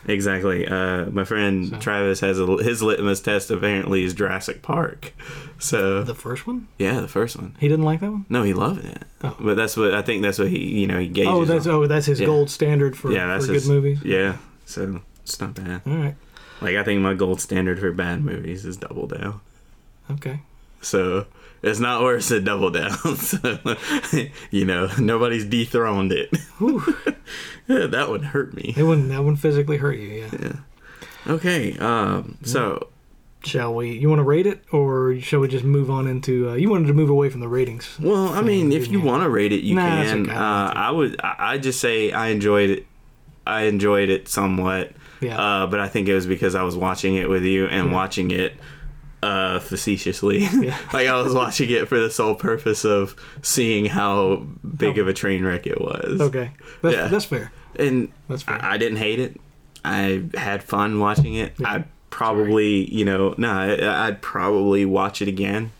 [0.05, 0.67] Exactly.
[0.67, 3.49] Uh, my friend So- Travis has a, his litmus test.
[3.51, 5.13] Apparently, is Jurassic Park.
[5.59, 7.55] So The first one, yeah, the first one.
[7.59, 8.25] he didn't like that one.
[8.29, 9.03] No, he loved it.
[9.23, 9.35] Oh.
[9.39, 10.21] But that's what I think.
[10.21, 11.31] That's what he, you know, he gauges.
[11.31, 11.73] Oh, that's on.
[11.73, 12.25] oh, that's his Yeah.
[12.25, 13.99] gold standard for, yeah, that's for his, good movies.
[14.03, 15.81] Yeah, so it's not bad.
[15.85, 16.15] All right.
[16.59, 19.39] Like I think my gold standard for bad movies is Double Down.
[20.11, 20.41] Okay.
[20.81, 21.27] So
[21.63, 22.91] it's not worse than Double Down.
[23.17, 23.59] so,
[24.51, 26.29] you know, nobody's dethroned it.
[27.65, 28.73] Yeah, that would hurt me.
[28.75, 30.09] It wouldn't that wouldn't physically hurt you.
[30.09, 30.29] Yeah.
[30.41, 30.53] Yeah.
[31.33, 31.77] Okay.
[31.77, 32.37] Um.
[32.43, 32.89] So
[33.45, 33.91] Shall we?
[33.97, 36.49] You want to rate it, or shall we just move on into?
[36.49, 37.97] Uh, you wanted to move away from the ratings.
[38.01, 39.05] Well, I mean, if you Yeah.
[39.05, 40.23] want to rate it, you Nah, can.
[40.23, 40.31] okay.
[40.33, 41.19] Uh, I would.
[41.23, 42.85] I I just say I enjoyed it.
[43.47, 45.37] I enjoyed it somewhat, Yeah.
[45.39, 48.31] uh, but I think it was because I was watching it with you and watching
[48.31, 48.55] it
[49.23, 50.39] uh, facetiously.
[50.45, 50.77] Yeah.
[50.93, 54.45] like I was watching it for the sole purpose of seeing how
[54.77, 55.01] big Oh.
[55.01, 56.21] of a train wreck it was.
[56.21, 56.51] okay.
[56.81, 57.07] That's, yeah.
[57.07, 57.51] that's fair.
[57.75, 58.61] And That's fair.
[58.63, 59.39] I, I didn't hate it.
[59.85, 61.53] I had fun watching it.
[61.57, 61.73] Yeah.
[61.73, 65.71] I'd probably, you know, no, I, I'd probably watch it again.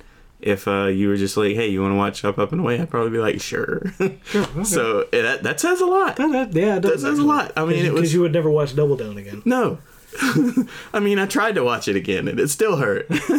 [0.41, 2.77] If uh, you were just like, hey, you want to watch Up, Up, and Away?
[2.81, 3.93] I'd probably be like, sure.
[4.25, 4.41] Sure.
[4.41, 4.63] Okay.
[4.65, 6.17] so eh, that, that says a lot.
[6.17, 7.53] that, that, yeah, that says a lot.
[7.55, 9.41] I mean, it was because you would never watch Double Down again.
[9.45, 9.77] no,
[10.93, 13.07] I mean, I tried to watch it again, and it still hurt.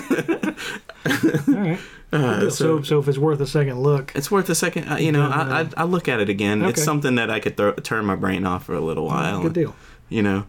[1.06, 1.78] All right.
[2.12, 4.88] Uh, so, so if it's worth a second look, It's worth a second.
[4.88, 6.62] uh, You know, I, I I look at it again.
[6.62, 9.42] It's something that I could throw, turn my brain off for a little while.
[9.42, 9.74] good deal.
[10.08, 10.46] You know,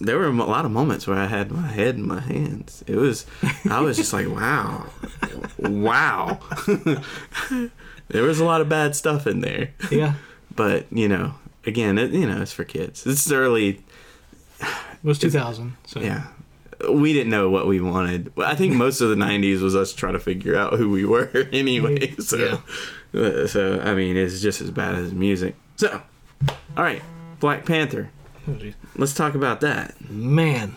[0.00, 2.82] there were a lot of moments where I had my head in my hands.
[2.86, 3.26] It was,
[3.68, 4.86] I was just like, wow,
[5.58, 6.38] wow.
[8.08, 10.14] there was a lot of bad stuff in there, Yeah.
[10.56, 11.34] but you know,
[11.66, 13.06] again, it, you know, it's for kids.
[13.06, 13.82] It's early.
[15.04, 15.76] It was 2000.
[15.86, 16.24] So Yeah.
[16.90, 18.32] We didn't know what we wanted.
[18.38, 21.30] I think most of the '90s was us trying to figure out who we were
[21.52, 22.12] anyway.
[22.16, 22.60] So,
[23.14, 25.54] uh, so I mean, it's just as bad as music.
[25.76, 26.02] So,
[26.76, 27.00] all right,
[27.38, 28.10] Black Panther.
[28.48, 28.56] Oh.
[28.96, 29.94] Let's talk about that.
[30.10, 30.74] Man.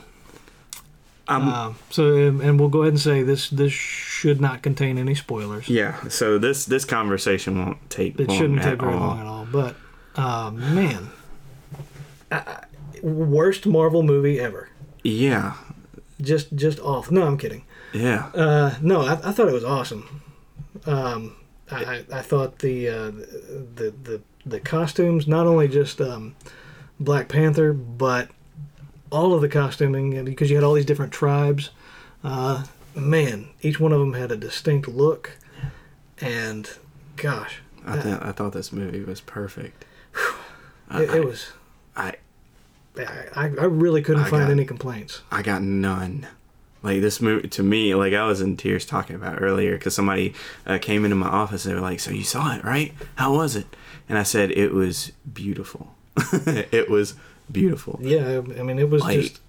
[1.28, 5.00] Um, Um, so, um, and we'll go ahead and say this this should not contain
[5.00, 5.68] any spoilers.
[5.68, 6.08] yeah.
[6.08, 8.20] So this this conversation won't take.
[8.20, 9.00] It long shouldn't take very all.
[9.00, 9.48] long at all.
[9.52, 9.76] But,
[10.16, 11.10] uh, man.
[12.32, 12.66] I-
[13.10, 14.70] worst Marvel movie ever.
[15.04, 15.54] Yeah.
[16.22, 17.12] Just just off.
[17.12, 17.64] No, I'm kidding.
[17.94, 18.28] Yeah.
[18.34, 20.22] Uh, no, I, I thought it was awesome.
[20.86, 21.36] Um,
[21.72, 26.36] I, I, I thought the, uh, the the the costumes, not only just um,
[27.00, 28.30] Black Panther, but
[29.12, 31.72] all of the costuming, because you had all these different tribes.
[32.24, 32.66] Uh,
[32.96, 35.38] man, each one of them had a distinct look,
[36.20, 36.70] and
[37.16, 39.86] gosh, I th- I thought this movie was perfect.
[40.92, 41.52] it, it was.
[41.96, 42.16] I
[42.98, 45.22] I, I really couldn't I find got- any complaints.
[45.32, 46.28] I got none.
[46.84, 50.36] Like this movie to me, like I was in tears talking about earlier because somebody
[50.68, 51.64] uh, came into my office.
[51.64, 52.94] They were like, "So you saw it, right?
[53.16, 53.66] How was it?"
[54.08, 55.96] And I said, "It was beautiful.
[56.32, 57.16] it was
[57.52, 59.42] beautiful." Yeah, I mean, it was Like- just.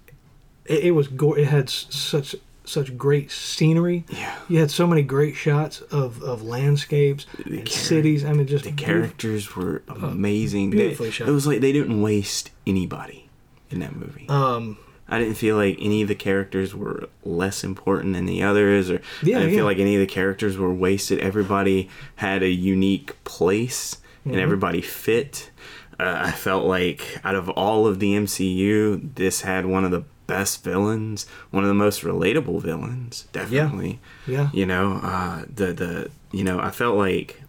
[0.65, 1.07] It, it was.
[1.09, 4.03] Go- it had such such great scenery.
[4.09, 4.35] Yeah.
[4.49, 8.25] You had so many great shots of, of landscapes The and char- cities.
[8.25, 10.71] I mean, just The characters were amazing.
[10.71, 11.27] They- beautifully shot.
[11.29, 13.26] It was like they didn't waste anybody
[13.69, 14.27] in that movie.
[14.29, 14.77] Um,
[15.09, 19.01] I didn't feel like any of the characters were less important than the others, or
[19.23, 19.55] Yeah, I didn't yeah.
[19.59, 21.19] feel like any of the characters were wasted.
[21.19, 24.31] Everybody had a unique place, Mm-hmm.
[24.31, 25.51] and everybody fit.
[25.99, 30.03] Uh, I felt like out of all of the MCU, this had one of the
[30.27, 33.99] best villains, one of the most relatable villains, definitely.
[34.27, 34.49] yeah.
[34.53, 37.41] You know, uh, the the you know, I felt like,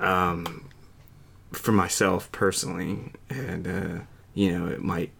[0.00, 0.64] um,
[1.52, 4.02] for myself personally, and uh,
[4.34, 5.10] you know, it might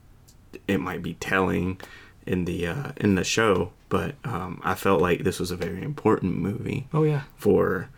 [0.69, 1.81] it might be telling
[2.27, 5.83] in the uh, in the show, but um, I felt like this was a very
[5.83, 7.23] important movie Oh yeah.
[7.37, 7.89] for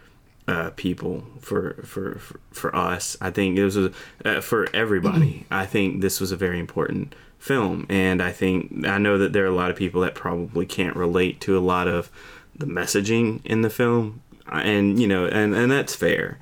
[0.49, 3.17] uh, people for, for for for us.
[3.21, 3.93] I think it was a,
[4.25, 5.47] uh, for everybody.
[5.51, 9.45] I think this was a very important film, and I think I know that there
[9.45, 12.11] are a lot of people that probably can't relate to a lot of
[12.55, 16.39] the messaging in the film, and you know, and and that's fair.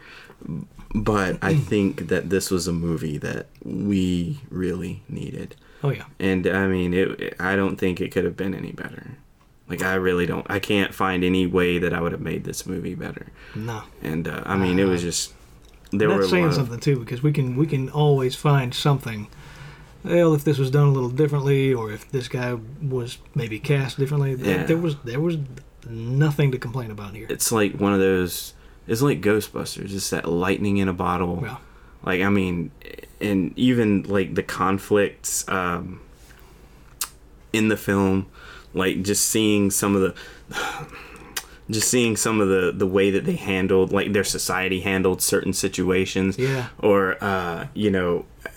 [0.95, 5.55] But I think that this was a movie that we really needed.
[5.85, 6.05] Oh yeah.
[6.19, 7.37] And I mean, it.
[7.39, 9.13] I don't think it could have been any better.
[9.69, 10.45] Like I really don't.
[10.51, 13.27] I can't find any way that I would have made this movie better.
[13.55, 13.83] No.
[14.03, 15.33] And uh, I mean, it was just
[15.93, 18.75] there were That's a saying of- something too, because we can we can always find
[18.75, 19.29] something.
[20.03, 23.97] Well, if this was done a little differently, or if this guy was maybe cast
[23.99, 24.65] differently, Yeah.
[24.65, 25.37] there was there was
[25.89, 27.27] nothing to complain about here.
[27.31, 28.55] It's like one of those.
[28.87, 29.95] It's like Ghostbusters.
[29.95, 31.41] It's that lightning in a bottle.
[31.43, 31.57] Yeah.
[32.03, 32.71] Like I mean,
[33.21, 36.01] and even like the conflicts um,
[37.53, 38.27] in the film,
[38.75, 40.15] like just seeing some of the.
[41.71, 45.53] Just seeing some of the, the way that they handled, like their society handled certain
[45.53, 46.67] situations, Yeah.
[46.81, 48.25] or uh, you know,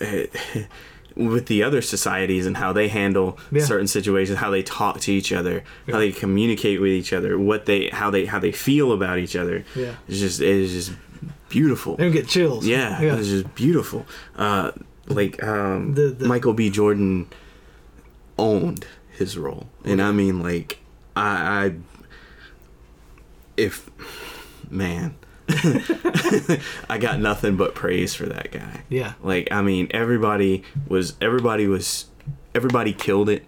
[1.16, 3.62] with the other societies and how they handle Yeah.
[3.64, 5.94] certain situations, how they talk to each other, Yeah.
[5.94, 9.36] how they communicate with each other, what they how they how they feel about each
[9.36, 9.64] other.
[9.76, 9.92] Yeah.
[10.08, 10.92] It's just it is just
[11.48, 11.96] beautiful.
[11.96, 12.66] They get chills.
[12.66, 13.16] Yeah, Yeah.
[13.16, 14.06] it's just beautiful.
[14.36, 14.72] Uh,
[15.06, 16.68] like um, The- the- Michael B.
[16.70, 17.26] Jordan
[18.38, 20.78] owned his role, and I mean, like
[21.14, 21.72] I, I
[23.56, 23.88] if
[24.70, 25.14] man,
[26.88, 28.82] I got nothing but praise for that guy.
[28.88, 29.14] Yeah.
[29.22, 32.06] Like I mean, everybody was everybody was
[32.54, 33.44] everybody killed it.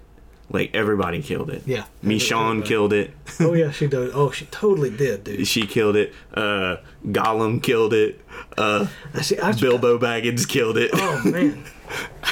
[0.48, 1.62] Like everybody killed it.
[1.66, 1.84] Yeah.
[2.04, 3.10] Michonne killed it.
[3.40, 4.10] Oh yeah, she did.
[4.14, 5.46] Oh, she totally did, dude.
[5.48, 6.12] she killed it.
[6.32, 8.20] Uh, Gollum killed it.
[8.56, 9.38] Uh, I see.
[9.38, 10.90] I, Bilbo Baggins killed it.
[10.94, 11.64] Oh man.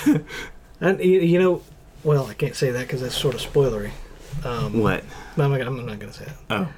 [0.80, 1.62] and you, you know,
[2.04, 3.90] well, I can't say that because that's sort of spoilery.
[4.44, 5.02] Um, What?
[5.36, 6.68] I'm not, gonna- I'm not going to say it Oh,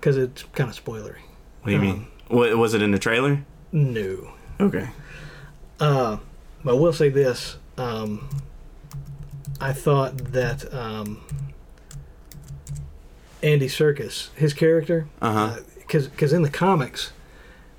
[0.00, 1.18] because it's kind of spoilery.
[1.62, 2.06] what do you mean?
[2.30, 3.44] What was it in the trailer?
[3.72, 4.32] No.
[4.60, 4.88] Okay.
[5.78, 6.18] Uh,
[6.64, 7.56] but I will say this.
[7.76, 8.28] Um,
[9.60, 11.22] I thought that um,
[13.42, 15.56] Andy Serkis, his character, Uh huh.
[15.78, 17.12] because because in the comics,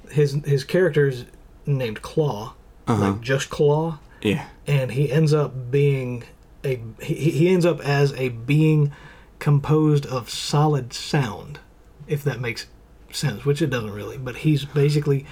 [0.10, 1.26] his his character's
[1.66, 2.54] named Claw,
[2.88, 3.12] Uh huh.
[3.12, 4.48] like just Claw, Yeah.
[4.68, 6.24] and he ends up being
[6.64, 8.92] a he, he ends up as a being
[9.40, 11.60] composed of solid sound,
[12.08, 12.68] if that makes
[13.15, 14.17] sense, which it doesn't really.
[14.17, 15.26] But he's basically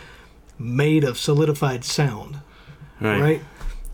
[0.58, 2.39] made of solidified sound,
[3.00, 3.22] Right.
[3.22, 3.42] right?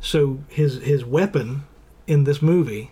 [0.02, 1.63] So his his weapon
[2.08, 2.91] in this movie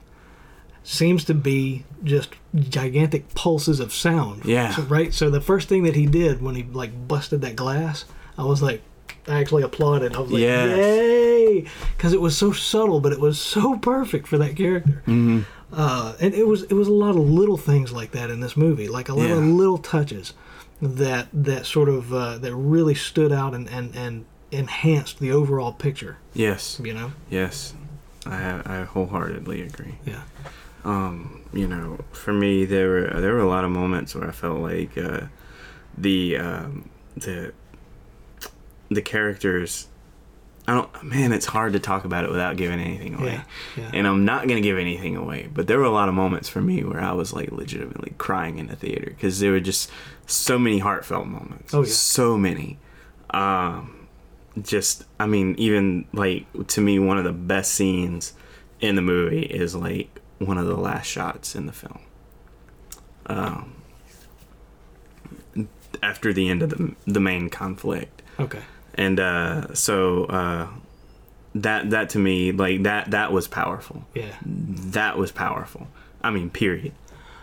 [0.84, 4.44] seems to be just gigantic pulses of sound.
[4.46, 4.72] Yeah.
[4.76, 5.14] So, right.
[5.14, 8.06] So the first thing that he did when he like busted that glass,
[8.38, 8.82] I was like,
[9.28, 10.16] I actually applauded.
[10.16, 10.78] I was like, Yes.
[10.78, 15.02] yay, because it was so subtle, but it was so perfect for that character.
[15.06, 18.40] hmm Uh, and it was it was a lot of little things like that in
[18.42, 20.34] this movie, like a lot of little touches
[20.84, 25.72] that that sort of uh, that really stood out and, and and enhanced the overall
[25.72, 26.18] picture.
[26.34, 26.80] Yes.
[26.84, 27.14] You know.
[27.30, 27.74] Yes.
[28.26, 29.96] I I wholeheartedly agree.
[30.06, 30.22] Yeah.
[30.86, 34.32] um, you know, for me, there were there were a lot of moments where I
[34.32, 35.28] felt like uh,
[35.98, 37.54] the um, the
[38.90, 39.88] the characters.
[40.68, 41.04] I don't.
[41.04, 43.34] Man, it's hard to talk about it without giving anything away.
[43.34, 43.44] Yeah.
[43.84, 43.92] Yeah.
[43.94, 46.62] And I'm not gonna give anything away, but there were a lot of moments for
[46.62, 49.92] me where I was like legitimately crying in the theater because there were just
[50.26, 51.74] so many heartfelt moments.
[51.74, 51.92] Oh, yeah.
[51.92, 52.80] So many.
[53.32, 54.08] Um,
[54.62, 58.34] just, I mean, even like to me, one of the best scenes
[58.80, 62.00] in the movie is like one of the last shots in the film.
[63.26, 63.76] Um,
[66.02, 68.62] after the end of the the main conflict Okay.
[68.96, 70.68] And uh, so uh,
[71.56, 74.04] that that to me like that that was powerful.
[74.14, 74.34] Yeah.
[74.46, 75.88] That was powerful.
[76.24, 76.94] I mean, period.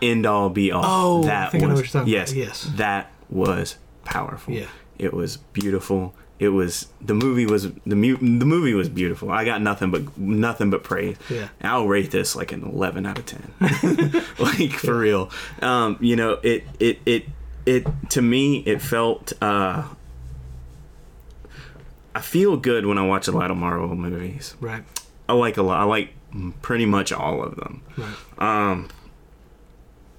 [0.01, 0.83] End all be all.
[0.83, 2.43] Oh, I that think I know was what you're talking yes, about.
[2.43, 2.69] Yes.
[2.75, 4.53] that was powerful.
[4.53, 4.65] Yeah.
[4.97, 6.13] it was beautiful.
[6.39, 9.29] It was the movie was the mu- the movie was beautiful.
[9.29, 11.17] I got nothing but nothing but praise.
[11.29, 11.49] Yeah.
[11.59, 13.53] And I'll rate this like an 11 out of 10.
[14.39, 15.29] like for real.
[15.61, 17.25] Um, you know, it it it
[17.67, 19.83] it to me it felt uh
[22.13, 24.55] I feel good when I watch a lot of Marvel movies.
[24.59, 24.83] Right.
[25.29, 25.79] I like a lot.
[25.79, 26.13] I like
[26.61, 27.81] pretty much all of them.
[27.97, 28.15] Right.
[28.39, 28.89] Um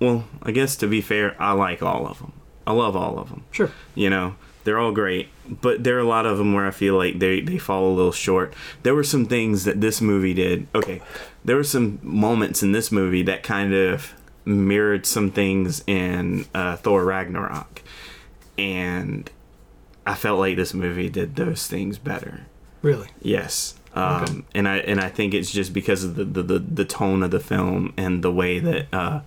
[0.00, 2.32] well, I guess to be fair, I like all of them.
[2.66, 3.44] I love all of them.
[3.52, 3.70] Sure.
[3.94, 6.96] You know, they're all great, but there are a lot of them where I feel
[6.96, 8.54] like they they fall a little short.
[8.82, 10.66] There were some things that this movie did.
[10.74, 11.00] Okay,
[11.44, 16.76] there were some moments in this movie that kind of mirrored some things in uh,
[16.76, 17.82] Thor Ragnarok,
[18.56, 19.30] and
[20.06, 22.46] I felt like this movie did those things better.
[22.82, 23.08] Really.
[23.20, 23.74] Yes.
[23.94, 24.42] Um, Okay.
[24.54, 27.30] and I and I think it's just because of the, the, the, the tone of
[27.30, 29.20] the film and the way that uh,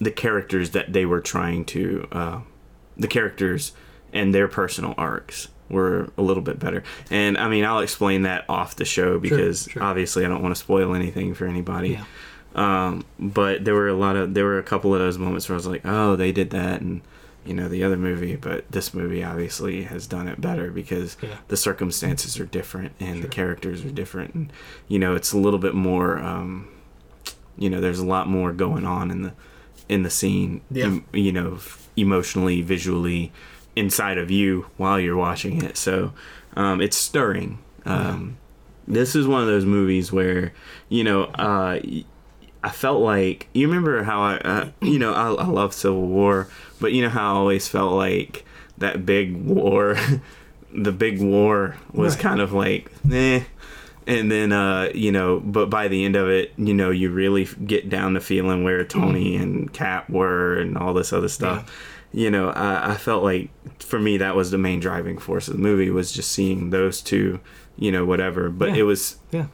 [0.00, 2.40] the characters that they were trying to uh,
[2.96, 3.72] the characters
[4.12, 6.82] and their personal arcs were a little bit better.
[7.10, 9.82] And I mean, I'll explain that off the show because sure.
[9.82, 11.90] obviously I don't want to spoil anything for anybody.
[11.90, 12.04] Yeah.
[12.54, 15.54] Um, but there were a lot of there were a couple of those moments where
[15.54, 17.02] I was like, oh, they did that, and
[17.48, 21.36] you know the other movie, but this movie obviously has done it better because Yeah.
[21.48, 24.52] the circumstances are different and the characters are different, and
[24.86, 26.18] you know it's a little bit more.
[26.18, 26.68] Um,
[27.56, 29.32] you know, there's a lot more going on in the
[29.88, 30.60] in the scene.
[30.70, 30.84] Yeah.
[30.84, 31.58] em- you know,
[31.96, 33.32] emotionally, visually,
[33.74, 35.76] inside of you while you're watching it.
[35.76, 36.12] So
[36.56, 37.58] um, it's stirring.
[37.84, 38.36] Um,
[38.86, 40.52] This is one of those movies where
[40.88, 41.24] you know.
[41.24, 41.80] Uh,
[42.62, 46.48] I felt like you remember how I, uh, you know, I, I love Civil War,
[46.80, 48.44] but you know how I always felt like
[48.78, 49.96] that big war,
[50.74, 52.22] the big war was Right.
[52.22, 53.42] kind of like, eh.
[54.06, 57.46] And then, uh, you know, but by the end of it, you know, you really
[57.66, 61.70] get down to feeling where Tony and Cap were and all this other stuff.
[62.10, 63.50] You know, I, I felt like
[63.82, 67.02] for me that was the main driving force of the movie was just seeing those
[67.02, 67.38] two,
[67.76, 68.48] you know, whatever.
[68.48, 68.76] But Yeah.
[68.76, 69.46] it was Yeah.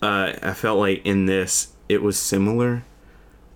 [0.00, 2.82] uh, I felt like in this it was similar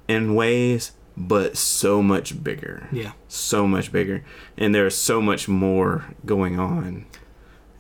[0.09, 3.13] in ways, but so much bigger, Yeah.
[3.29, 4.23] so much bigger,
[4.59, 7.07] and there's so much more going on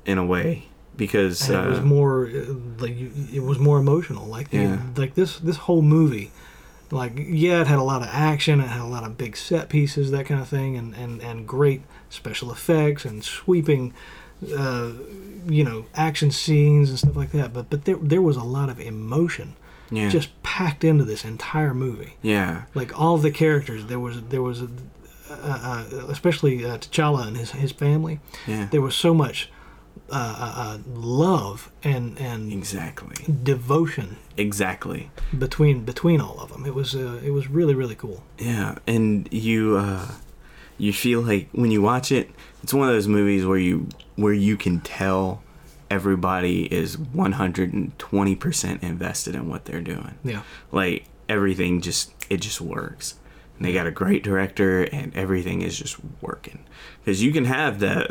[0.05, 2.97] in a way because it was uh, more uh, like
[3.33, 4.27] it was more emotional.
[4.27, 4.79] Like the- Yeah.
[4.97, 6.31] like this this whole movie,
[6.91, 9.69] like yeah, it had a lot of action, it had a lot of big set
[9.69, 13.93] pieces, that kind of thing, and and and great special effects and sweeping,
[14.57, 14.93] uh,
[15.49, 17.53] you know, action scenes and stuff like that.
[17.53, 19.55] But but there there was a lot of emotion
[19.91, 22.15] yeah, just packed into this entire movie.
[22.23, 24.69] yeah, Like all the characters, there was there was, a,
[25.31, 28.21] uh, uh, especially uh, T'Challa and his his family.
[28.47, 29.51] yeah, There was so much
[30.11, 35.11] uh, uh, uh, love and and exactly, devotion exactly.
[35.37, 36.65] between between all of them.
[36.67, 38.23] It was uh, it was really really cool.
[38.39, 40.07] Yeah, and you uh
[40.79, 42.31] you feel like when you watch it,
[42.63, 45.43] it's one of those movies where you where you can tell
[45.91, 50.15] everybody is 120% invested in what they're doing.
[50.25, 53.15] Yeah, Like everything just it just works.
[53.57, 56.65] and they got a great director, and everything is just working.
[57.05, 58.11] Because you can have that.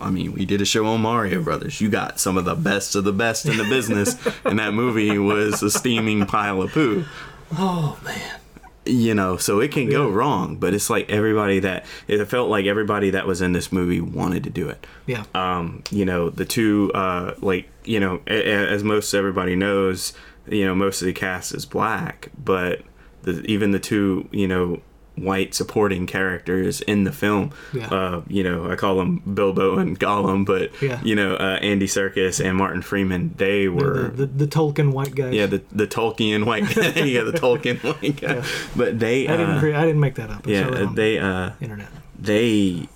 [0.00, 1.80] I mean, we did a show on Mario Brothers.
[1.80, 5.16] You got some of the best of the best in the business, and that movie
[5.18, 7.04] was a steaming pile of poo
[7.52, 8.39] Oh man.
[8.86, 12.64] You know so it can go wrong but it's like everybody that it felt like
[12.64, 15.24] everybody that was in this movie wanted to do it Yeah.
[15.34, 20.14] um you know the two uh like you know a- a- as most everybody knows
[20.48, 22.80] you know most of the cast is black but
[23.22, 24.80] the even the two you know
[25.20, 27.88] white supporting characters in the film Yeah.
[27.88, 31.00] uh you know i call them bilbo and gollum but Yeah.
[31.04, 35.14] you know uh, andy Serkis and martin freeman they were the, the, the Tolkien white
[35.14, 35.34] guys.
[35.34, 36.88] yeah, the the Tolkien white guy.
[37.04, 38.34] yeah, the Tolkien white guy.
[38.36, 38.44] Yeah.
[38.76, 39.56] But they, I didn't.
[39.56, 40.46] uh, cre- I didn't make that up.
[40.46, 41.88] Yeah, they, uh, internet.
[42.18, 42.88] they,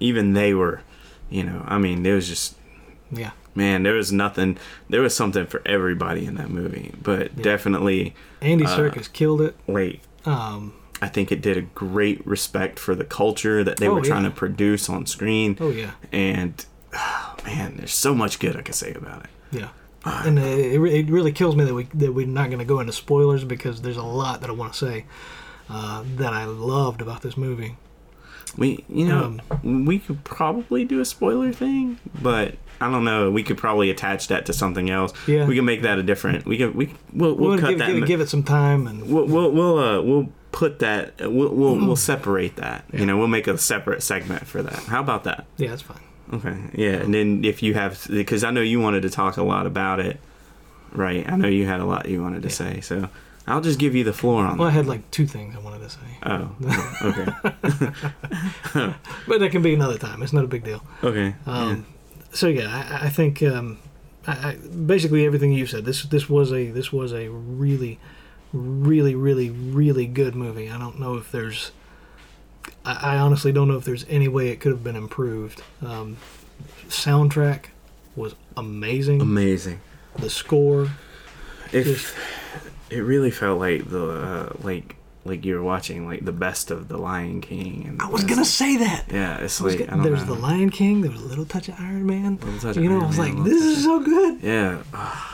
[0.00, 0.80] even they were,
[1.30, 2.56] you know, I mean, there was just,
[3.10, 3.30] Yeah.
[3.54, 4.58] man, there was nothing,
[4.88, 6.92] there was something for everybody in that movie.
[7.02, 9.54] But definitely, Andy Uh, Serkis killed it.
[9.66, 10.72] like, Um.
[11.02, 14.22] I think it did a great respect for the culture that they Oh, were trying
[14.22, 14.30] yeah.
[14.30, 15.56] to produce on screen.
[15.60, 15.90] Oh yeah.
[16.12, 19.30] And, oh, man, there's so much good I can say about it.
[19.50, 19.68] Yeah.
[20.04, 22.80] And uh, it, it really kills me that we that we're not going to go
[22.80, 25.04] into spoilers because there's a lot that I want to say
[25.68, 27.76] uh, that I loved about this movie.
[28.58, 33.30] We, you know, Um, we could probably do a spoiler thing, but I don't know.
[33.30, 35.12] We could probably attach that to something else.
[35.26, 35.46] Yeah.
[35.46, 36.44] we can make that a different.
[36.44, 36.74] We can.
[36.74, 37.86] We we'll, we'll We'll cut give, that.
[37.88, 41.14] give, in- give it some time and we'll we'll we'll, uh, we'll put that.
[41.20, 42.84] We'll we'll, we'll separate that.
[42.92, 44.74] You know, we'll make a separate segment for that.
[44.84, 45.46] How about that?
[45.56, 46.00] yeah, that's fine.
[46.32, 46.56] Okay.
[46.74, 49.66] Yeah, and then if you have, because I know you wanted to talk a lot
[49.66, 50.18] about it,
[50.92, 51.28] right?
[51.30, 53.10] I know you had a lot you wanted to say, so
[53.46, 55.80] I'll just give you the floor on Well, I had like two things I wanted
[55.80, 56.56] to say, Oh,
[57.02, 57.32] okay,
[59.28, 60.22] but that can be another time.
[60.22, 60.82] It's not a big deal.
[61.02, 61.34] okay.
[61.46, 61.84] Um,
[62.32, 63.78] So yeah, I, I think um,
[64.26, 65.84] I, basically everything you said.
[65.84, 67.98] This this was a this was a really,
[68.52, 70.70] really, really, really good movie.
[70.70, 71.72] I don't know if there's.
[72.84, 75.62] I, I honestly don't know if there's any way it could have been improved.
[75.82, 76.16] Um,
[76.88, 77.66] soundtrack
[78.16, 79.20] was amazing.
[79.20, 79.80] Amazing.
[80.18, 80.90] the score,
[81.72, 82.14] If Just-
[82.90, 86.96] it really felt like the uh, like like you're watching like the best of the
[86.98, 87.84] Lion King.
[87.88, 89.04] And I was gonna best- say that.
[89.12, 90.34] Yeah, it's like gonna- I don't there's know.
[90.34, 91.00] the Lion King.
[91.02, 92.38] There was a little touch of Iron Man.
[92.42, 94.40] Of You know, Iron I was Man, like, this is so good.
[94.42, 94.82] Yeah,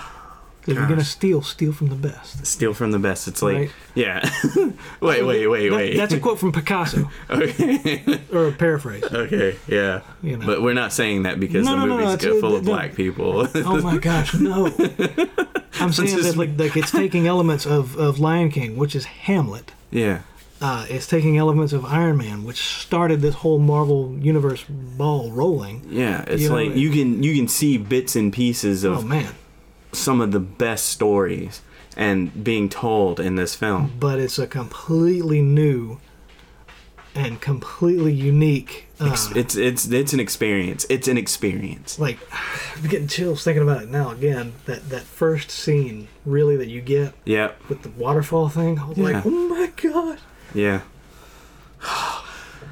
[0.66, 2.45] If you're gonna steal, steal from the best.
[2.45, 3.26] steal from the best.
[3.26, 3.70] It's like Right.
[3.95, 4.30] yeah.
[5.01, 5.97] wait, wait, wait, That- wait.
[5.97, 8.20] That's a quote from Picasso, okay.
[8.34, 9.05] or a paraphrase.
[9.05, 9.57] okay.
[9.66, 10.03] Yeah.
[10.22, 10.45] You know.
[10.45, 12.72] But we're not saying that because No, the no, movie's full uh, of no.
[12.72, 13.49] black people.
[13.55, 14.66] Oh my gosh, no!
[15.80, 19.07] I'm saying just- that like, like it's taking elements of, of Lion King, which is
[19.07, 19.72] Hamlet.
[19.91, 20.22] Yeah.
[20.61, 25.86] Uh, it's taking elements of Iron Man, which started this whole Marvel universe ball rolling.
[25.89, 28.99] Yeah, it's You know, like it- you can you can see bits and pieces of
[28.99, 29.34] Oh man!
[29.93, 31.62] some of the best stories
[31.97, 33.93] and being told in this film.
[34.01, 35.99] But it's a completely new
[37.14, 38.86] and completely unique.
[39.01, 40.86] Uh, It's it's it's an experience.
[40.91, 41.99] It's an experience.
[42.01, 42.18] like
[42.76, 44.11] I'm getting chills thinking about it now.
[44.11, 47.52] Again, that that first scene, really, that you get Yeah.
[47.68, 48.78] with the waterfall thing.
[48.78, 49.04] I was Yeah.
[49.04, 50.18] like, oh my god!
[50.54, 50.80] Yeah.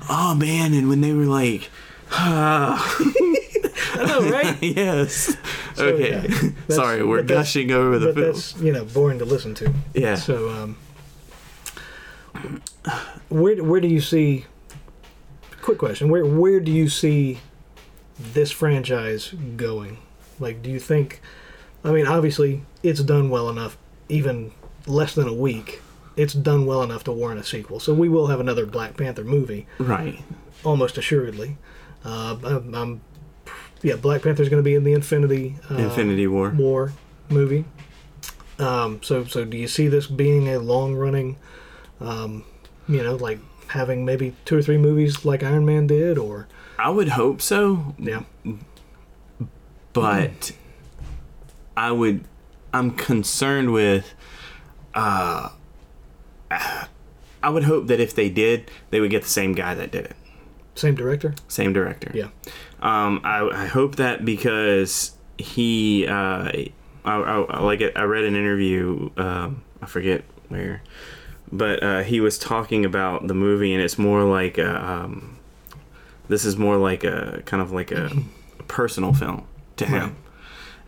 [0.09, 1.69] Oh man, and when they were like,
[2.13, 4.57] I know, right?
[4.63, 5.37] yes.
[5.75, 6.29] So, okay.
[6.31, 8.27] yeah, Sorry, we're gushing over the but film.
[8.27, 9.73] that's you know boring to listen to.
[9.95, 10.15] Yeah.
[10.15, 10.77] So, um,
[13.29, 14.45] where where do you see?
[15.63, 17.39] Quick question: Where where do you see
[18.19, 19.99] this franchise going?
[20.39, 21.21] Like, do you think?
[21.87, 23.79] I mean, obviously, it's done well enough.
[24.09, 24.53] Even
[24.87, 25.81] less than a week,
[26.17, 27.81] it's done well enough to warrant a sequel.
[27.81, 30.21] So we will have another Black Panther movie, Right.
[30.65, 31.57] almost assuredly.
[32.05, 33.01] Uh, I'm, I'm
[33.83, 36.51] yeah, Black Panther's going to be in the Infinity uh, Infinity War.
[36.51, 36.93] War
[37.29, 37.65] movie.
[38.59, 41.37] Um, so, so do you see this being a long running,
[42.01, 42.45] um,
[42.89, 46.89] you know, like having maybe two or three movies like Iron Man did, or I
[46.91, 48.23] would hope so, yeah,
[49.93, 50.53] but
[51.77, 52.25] I would.
[52.73, 54.15] I'm concerned with.
[54.95, 55.51] Uh,
[56.51, 60.07] I would hope that if they did, they would get the same guy that did
[60.07, 60.17] it,
[60.75, 61.35] same director?
[61.49, 62.11] same director.
[62.15, 62.29] Yeah,
[62.81, 66.73] Um, I, I hope that because he, uh, I,
[67.05, 67.93] I, I like it.
[67.97, 69.11] I read an interview.
[69.17, 70.83] Um, I forget where,
[71.53, 75.39] but uh, he was talking about the movie, and it's more like a, um,
[76.29, 78.11] this is more like a kind of like a,
[78.69, 79.47] personal film
[79.77, 80.03] to him.
[80.03, 80.15] Right.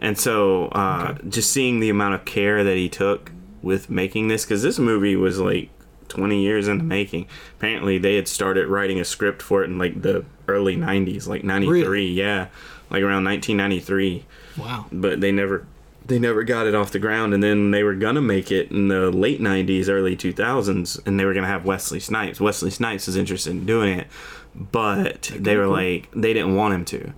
[0.01, 3.32] And so, uh, just seeing the amount of care that he took
[3.62, 5.70] with making this, because this movie was like
[6.09, 7.26] 20 years in the making.
[7.59, 11.42] Apparently, they had started writing a script for it in like the early 90s, like
[11.44, 12.07] 93, Really?
[12.07, 12.46] yeah,
[12.90, 14.24] like around 1993,
[14.57, 15.66] wow, but they never
[16.07, 17.34] they never got it off the ground.
[17.34, 21.24] And then they were gonna make it in the late 90s early 2000s and they
[21.26, 22.40] were gonna have wesley snipes.
[22.40, 24.07] Wesley snipes was interested in doing it
[24.55, 27.12] but they were like they didn't want him to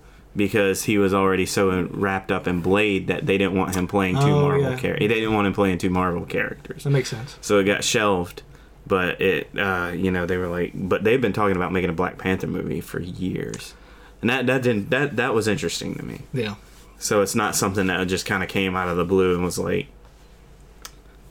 [0.46, 4.16] because he was already so wrapped up in blade that they didn't want him playing
[4.16, 4.76] two Oh, marvel yeah.
[4.76, 7.36] characters they didn't want him playing two marvel characters That makes sense.
[7.40, 8.42] so it got shelved
[8.86, 11.92] but it uh, you know they were like but they've been talking about making a
[11.94, 13.74] black panther movie for years
[14.20, 16.54] and that that didn't that that was interesting to me Yeah.
[16.98, 19.58] so it's not something that just kind of came out of the blue and was
[19.58, 19.86] like,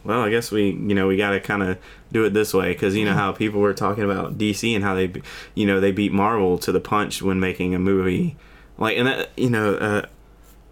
[0.03, 1.77] well, I guess we, you know, we got to kind of
[2.11, 4.95] do it this way because you know how people were talking about DC and how
[4.95, 5.11] they,
[5.55, 8.37] you know, they beat Marvel to the punch when making a movie,
[8.79, 10.05] like, and that, you know, uh,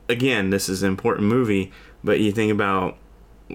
[0.10, 1.72] again, this is an important movie,
[2.04, 2.98] but you think about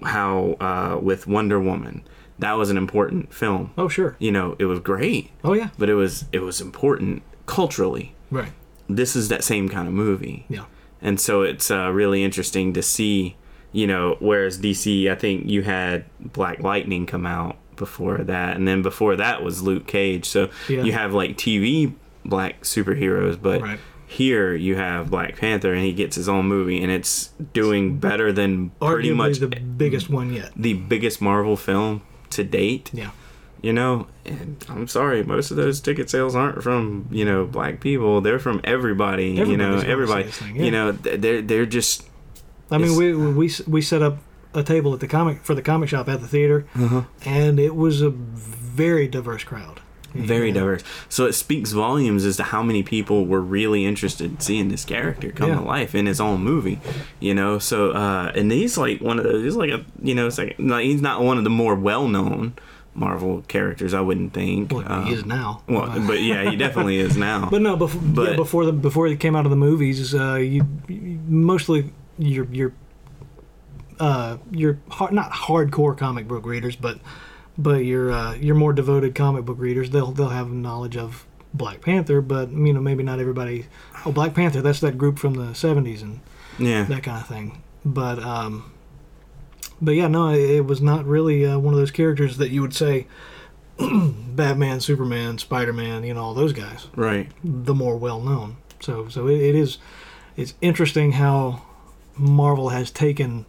[0.04, 2.02] how uh, with Wonder Woman,
[2.38, 3.72] that was an important film.
[3.76, 4.16] Oh sure.
[4.18, 5.70] You know, it was great, Oh yeah.
[5.78, 8.14] but it was it was important culturally.
[8.30, 8.52] Right.
[8.88, 10.64] This is that same kind of movie Yeah.
[11.00, 13.36] and so it's uh, really interesting to see
[13.74, 18.68] you know whereas dc i think you had black lightning come out before that and
[18.68, 20.82] then before that was luke cage so Yeah.
[20.82, 23.78] you have like tv black superheroes but Right.
[24.12, 28.32] Here you have black panther and he gets his own movie and it's doing better
[28.32, 30.50] than pretty much the biggest one yet.
[30.56, 33.10] the biggest marvel film to date Yeah.
[33.60, 37.80] you know and i'm sorry most of those ticket sales aren't from you know black
[37.80, 40.62] people they're from everybody you know going to see everybody thing, yeah.
[40.64, 42.08] you know they're they're just
[42.70, 44.16] I mean, we we we set up
[44.54, 47.02] a table at the comic for the comic shop at the theater, Uh-huh.
[47.26, 49.81] and it was a very diverse crowd.
[50.14, 50.54] Very Yeah.
[50.54, 54.68] diverse so it speaks volumes as to how many people were really interested in seeing
[54.68, 55.56] this character come Yeah.
[55.56, 56.78] to life in his own movie
[57.20, 60.26] you know so uh and he's like one of those he's like a you know
[60.26, 62.52] it's like, like he's not one of the more well-known
[62.94, 65.62] marvel characters i wouldn't think Well, Uh, he is now.
[65.66, 69.06] well but yeah he definitely is now But no, before, But- yeah, before the before
[69.06, 72.72] he came out of the movies, uh, you, mostly you mostly your your
[74.00, 76.98] uh, your hard, not hardcore comic book readers, but
[77.58, 81.80] but your uh, your more devoted comic book readers, they'll they'll have knowledge of Black
[81.82, 83.66] Panther, but you know maybe not everybody.
[84.04, 86.20] Oh, Black Panther, that's that group from the '70s and
[86.58, 87.62] yeah that kind of thing.
[87.84, 88.72] But um,
[89.80, 92.62] but yeah, no, it, it was not really uh, one of those characters that you
[92.62, 93.06] would say
[93.78, 98.56] Batman, Superman, Spider Man, you know, all those guys right the more well known.
[98.80, 99.78] So so it, it is
[100.36, 101.62] it's interesting how
[102.16, 103.46] Marvel has taken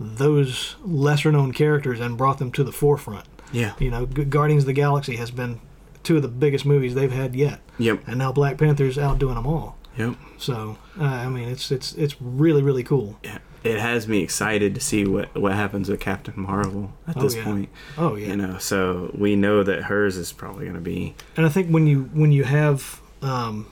[0.00, 3.26] those lesser known characters and brought them to the forefront.
[3.52, 3.74] Yeah.
[3.78, 5.60] You know, Guardians of the Galaxy has been
[6.02, 8.00] two of the biggest movies they've had yet, yep.
[8.06, 9.76] And now Black Panther's outdoing them all.
[9.96, 10.14] yep.
[10.38, 13.18] So uh, I mean, it's it's it's really really cool.
[13.22, 13.38] yeah.
[13.64, 17.34] It has me excited to see what what happens with captain marvel at Oh, this
[17.34, 17.44] yeah.
[17.44, 17.68] point.
[17.98, 21.44] Oh yeah, you know so we know that hers is probably going to be and
[21.44, 23.66] I think when you when you have um,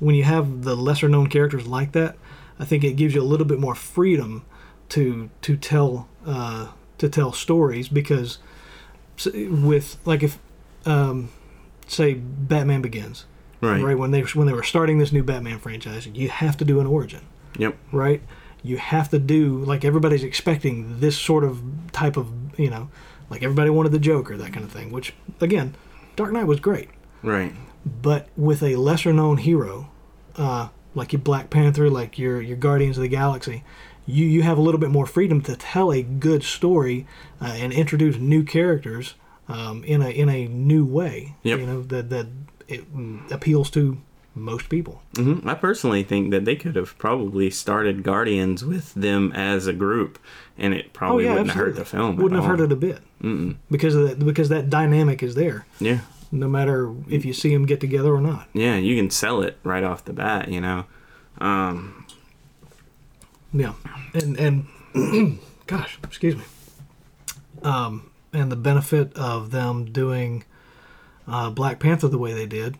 [0.00, 2.16] when you have the lesser known characters like that,
[2.58, 4.44] I think it gives you a little bit more freedom
[4.90, 8.38] to to tell uh, to tell stories because
[9.34, 10.38] with like if
[10.84, 11.30] um,
[11.86, 13.24] say Batman Begins
[13.60, 16.80] right, when they when they were starting this new Batman franchise, you have to do
[16.80, 17.20] an origin
[17.58, 18.22] yep right?
[18.62, 22.90] You have to do like everybody's expecting this sort of type of you know,
[23.30, 24.90] like everybody wanted the Joker, that kind of thing.
[24.90, 25.74] Which again,
[26.16, 26.88] Dark Knight was great,
[27.22, 27.52] right
[27.86, 29.88] but with a lesser known hero,
[30.36, 33.62] uh, like your Black Panther, like your your Guardians of the Galaxy,
[34.06, 37.06] you you have a little bit more freedom to tell a good story
[37.40, 39.14] uh, and introduce new characters
[39.48, 41.34] um, in a in a new way.
[41.42, 41.58] Yep.
[41.60, 42.26] You know that that
[42.68, 43.98] it mm, appeals to
[44.34, 45.00] most people.
[45.16, 49.72] hmm I personally think that they could have probably started Guardians with them as a
[49.72, 50.18] group,
[50.58, 52.02] and it probably wouldn't have hurt the film.
[52.16, 52.56] at Oh, Wouldn't have all.
[52.58, 53.56] hurt it a bit Mm-mm.
[53.70, 55.64] because of that because that dynamic is there.
[55.80, 56.00] Yeah,
[56.30, 58.48] No matter if you see them get together or not.
[58.52, 60.48] yeah, you can sell it right off the bat.
[60.48, 60.84] You know,
[61.38, 62.04] um,
[63.58, 63.72] Yeah,
[64.14, 64.36] and
[64.94, 66.42] and gosh, excuse me.
[67.62, 70.44] Um, and the benefit of them doing
[71.26, 72.76] uh, Black Panther the way they did,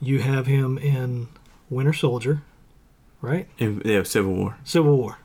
[0.00, 1.28] you have him in
[1.70, 2.42] Winter Soldier,
[3.20, 3.48] right?
[3.58, 4.56] in, yeah, Civil War.
[4.64, 5.18] Civil War,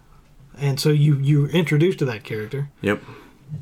[0.58, 3.02] and so you you're introduced to that character, Yep.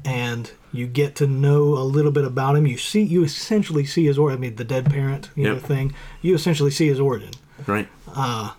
[0.05, 2.67] and you get to know a little bit about him.
[2.67, 4.37] You see, you essentially see his origin.
[4.37, 5.93] I mean, the dead parent, you know, thing.
[6.21, 7.31] You essentially see his origin,
[7.65, 7.87] Right.
[8.13, 8.51] uh,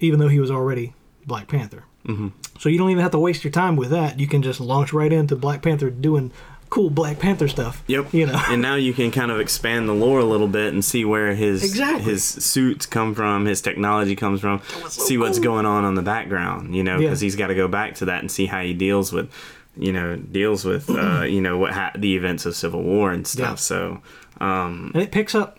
[0.00, 0.94] even though he was already
[1.26, 1.84] Black Panther.
[2.06, 4.18] hmm So you don't even have to waste your time with that.
[4.20, 6.30] You can just launch right into Black Panther doing
[6.68, 7.82] cool Black Panther stuff.
[7.86, 8.14] Yep.
[8.14, 8.42] You know.
[8.48, 11.34] and now you can kind of expand the lore a little bit and see where
[11.34, 12.02] his Exactly.
[12.02, 15.44] his suits come from, his technology comes from, so see what's cool.
[15.44, 16.74] going on on the background.
[16.74, 17.08] You know, Yeah.
[17.08, 19.30] because he's got to go back to that and see how he deals with,
[19.76, 23.26] you know, deals with, uh, you know, what ha- the events of Civil War and
[23.26, 23.50] stuff.
[23.50, 23.54] Yeah.
[23.56, 24.00] So,
[24.40, 25.58] um, And it picks up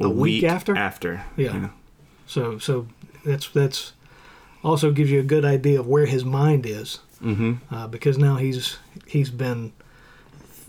[0.00, 0.76] a, week, after.
[0.76, 1.54] after, Yeah.
[1.54, 1.70] you know.
[2.26, 2.86] So so
[3.24, 3.92] that's that's
[4.62, 7.72] also gives you a good idea of where his mind is Mm-hmm.
[7.72, 9.72] uh, because now he's he's been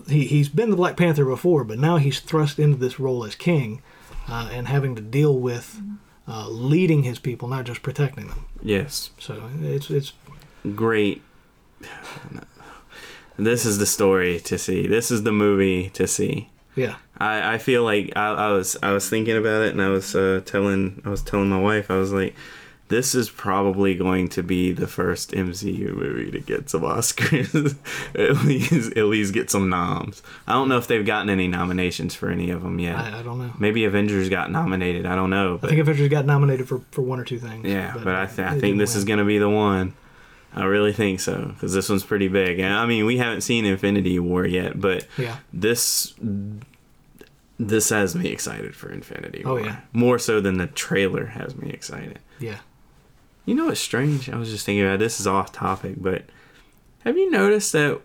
[0.08, 3.34] he, he's been the Black Panther before, but now he's thrust into this role as
[3.34, 3.82] king
[4.28, 5.80] uh, and having to deal with
[6.28, 8.44] uh, leading his people, not just protecting them.
[8.62, 9.10] Yes.
[9.18, 10.12] So it's it's
[10.76, 11.22] Great.
[13.36, 14.86] This is the story to see.
[14.86, 16.50] This is the movie to see.
[16.76, 19.88] yeah I, I feel like I, I was I was thinking about it and I
[19.88, 22.34] was uh, telling I was telling my wife I was like
[22.88, 27.76] this is probably going to be the first MCU movie to get some Oscars
[28.14, 30.22] at least at least get some noms.
[30.46, 32.96] I don't know if they've gotten any nominations for any of them yet.
[32.96, 33.52] I, I don't know.
[33.58, 35.06] Maybe Avengers got nominated.
[35.06, 35.54] I don't know.
[35.54, 37.64] I But think Avengers got nominated for, for one or two things.
[37.66, 39.94] yeah, but, I, th- I think this is going to be the one.
[40.56, 42.60] I really think so because this one's pretty big.
[42.60, 46.14] And I mean, we haven't seen Infinity War yet, but yeah this
[47.58, 49.80] this has me excited for Infinity Oh, yeah.
[49.92, 52.18] More so than the trailer has me excited.
[52.40, 52.58] yeah.
[53.46, 54.30] You know what's strange?
[54.30, 56.24] I was just thinking about this is off topic, but
[57.04, 58.00] have you noticed that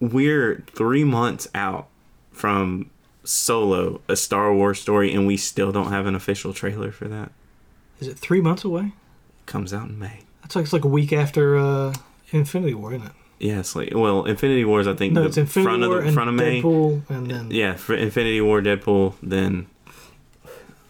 [0.00, 1.86] we're three months out
[2.32, 2.90] from
[3.22, 7.30] Solo, a Star Wars story, and we still don't have an official trailer for that?
[8.00, 8.86] Is it three months away?
[9.40, 10.22] It comes out in May.
[10.42, 11.94] That's like it's like a week after uh,
[12.32, 13.12] Infinity War, isn't it?
[13.38, 16.02] Yeah, it's like well, Infinity War is I think No, it's Infinity front War of
[16.02, 16.60] the and front of May.
[16.62, 19.14] Deadpool, and then Yeah, for Infinity War, Deadpool.
[19.22, 19.66] Then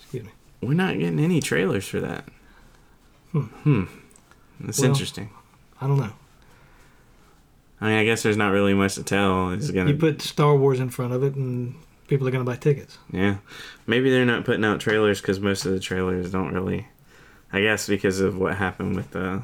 [0.01, 0.31] excuse me.
[0.63, 2.25] we're not getting any trailers for that.
[3.33, 3.41] Hmm.
[3.41, 3.85] Hmm.
[4.61, 5.31] That's Well- interesting.
[5.81, 6.13] I don't know.
[7.81, 9.51] I mean, I guess there's not really much to tell.
[9.53, 11.75] It's gonna, You put Star Wars in front of it, and
[12.09, 12.99] people are going to buy tickets.
[13.11, 13.37] yeah.
[13.87, 16.89] Maybe they're not putting out trailers because most of the trailers don't really.
[17.53, 19.43] I guess because of what happened with the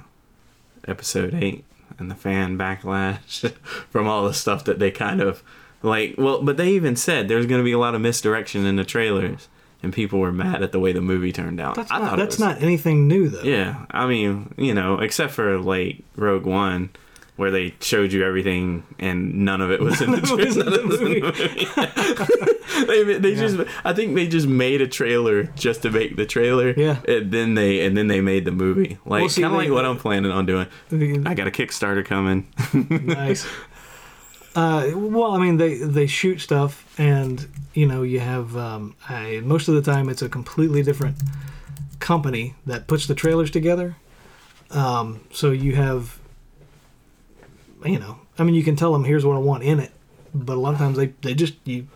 [0.87, 1.64] episode eight
[1.99, 3.51] and the fan backlash
[3.91, 5.43] from all the stuff that they kind of
[5.82, 6.14] like.
[6.18, 8.84] Well, but they even said there's going to be a lot of misdirection in the
[8.84, 9.49] trailers,
[9.87, 11.76] and people were mad at the way the movie turned out.
[11.76, 13.43] That's not that's was- not anything new though.
[13.43, 16.91] Yeah, I mean, you know, except for like Rogue One,
[17.37, 20.47] where they showed you everything and none of it was in the, None of it
[20.47, 22.87] was in none of in the movie.
[22.87, 26.74] they they just, I think they just made a trailer just to make the trailer.
[26.76, 26.99] Yeah.
[27.07, 28.99] and then they and then they made the movie.
[29.05, 30.66] Like Well, kind of like what I'm planning on doing.
[31.26, 32.47] I got a Kickstarter coming.
[33.07, 33.47] nice.
[34.57, 39.41] Uh, well, I mean, they they shoot stuff, and you know, you have um, I,
[39.45, 41.17] most of the time it's a completely different
[42.01, 43.97] company that puts the trailers together.
[44.71, 46.19] Um, so you have,
[47.85, 49.93] you know, I mean, you can tell them here's what I want in it,
[50.35, 51.87] but a lot of times they they just you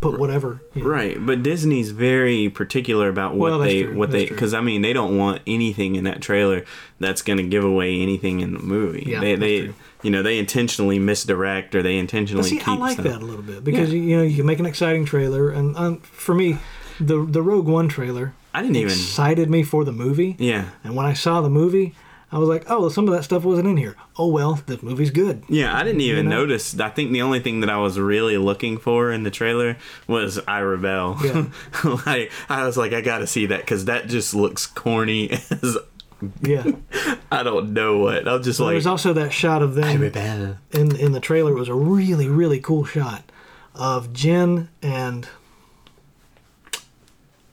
[0.00, 0.60] put whatever.
[0.74, 0.90] you know.
[0.90, 4.60] Right, but Disney's very particular about what Well, they true, what that's they because I
[4.60, 6.64] mean they don't want anything in that trailer
[6.98, 9.04] that's going to give away anything in the movie.
[9.06, 9.74] Yeah, they they true.
[10.02, 13.06] You know they intentionally misdirect or they But intentionally see, keep I like stuff.
[13.06, 14.00] that a little bit because Yeah.
[14.00, 16.58] you know you can make an exciting trailer, and um, for me,
[17.00, 20.34] the the Rogue One trailer I didn't even excited me for the movie.
[20.38, 21.94] yeah And when I saw the movie,
[22.32, 23.94] I was like, oh, some of that stuff wasn't in here.
[24.18, 25.44] Oh, well, the movie's good.
[25.48, 26.40] yeah I didn't even You know?
[26.40, 26.78] notice.
[26.80, 29.76] I think the only thing that I was really looking for in the trailer
[30.06, 31.16] was I Rebel.
[31.24, 31.46] Yeah.
[32.06, 35.76] like I was like I got to see that because that just looks corny as
[36.42, 36.64] Yeah.
[37.30, 38.26] I don't know what.
[38.26, 40.02] I'm just There like was also that shot of them
[40.72, 41.52] in, in the trailer.
[41.52, 43.30] It was a really, really cool shot
[43.74, 45.28] of Jen and.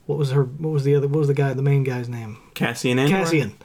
[0.06, 0.44] What was her?
[0.44, 1.08] What was the other?
[1.08, 1.52] What was the guy?
[1.52, 2.38] The main guy's name?
[2.54, 2.96] Cassian?
[3.08, 3.56] Cassian.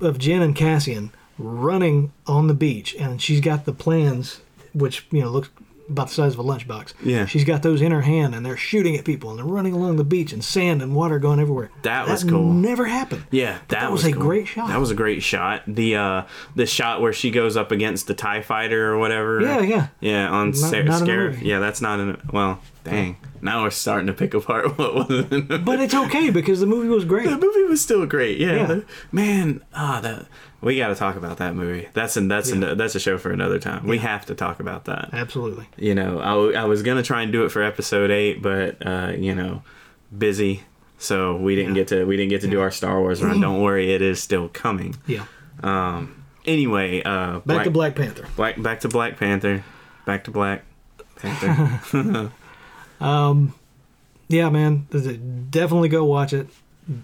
[0.00, 4.40] Of Jen and Cassian running on the beach, and she's got the plans,
[4.74, 5.50] which you know looks
[5.88, 6.94] about the size of a lunchbox.
[7.02, 7.26] Yeah.
[7.26, 9.96] She's got those in her hand, and they're shooting at people, and they're running along
[9.96, 11.70] the beach, and sand and water going everywhere.
[11.82, 12.52] That was cool.
[12.52, 13.24] Never happened.
[13.30, 14.22] Yeah, that, that was a cool.
[14.22, 14.68] great shot.
[14.68, 15.62] That was a great shot.
[15.66, 16.22] The uh
[16.54, 19.40] the shot where she goes up against the Tie Fighter or whatever.
[19.40, 19.86] Yeah, yeah.
[20.00, 21.42] Yeah, on Not- Scar- not Scarif.
[21.42, 22.20] Yeah, that's not in.
[22.32, 23.16] Well, dang.
[23.40, 26.66] Now we're starting to pick apart what was in the But it's okay because the
[26.66, 27.28] movie was great.
[27.28, 28.38] The movie was still great.
[28.38, 28.66] Yeah, Yeah.
[28.66, 29.62] the- man.
[29.74, 30.26] Ah, that
[30.60, 31.88] we got to talk about that movie.
[31.92, 32.70] That's an that's Yeah.
[32.70, 33.86] an, that's a show for another time.
[33.86, 35.10] We have to talk about that.
[35.12, 35.66] Absolutely.
[35.76, 39.12] You know, I, I was gonna try and do it for episode eight, but uh,
[39.16, 39.62] you know,
[40.16, 40.62] busy,
[40.98, 41.80] so we didn't Yeah.
[41.82, 43.40] get to we didn't get to do our Star Wars run.
[43.40, 44.94] Don't worry, it is still coming.
[45.06, 45.24] Yeah.
[45.62, 46.22] Um.
[46.44, 48.26] Anyway, uh, Back Black, to Black Panther.
[48.36, 49.64] Black back to Black Panther,
[50.06, 50.64] back to Black
[51.16, 52.30] Panther.
[54.28, 54.86] Yeah, man.
[55.50, 56.48] Definitely go watch it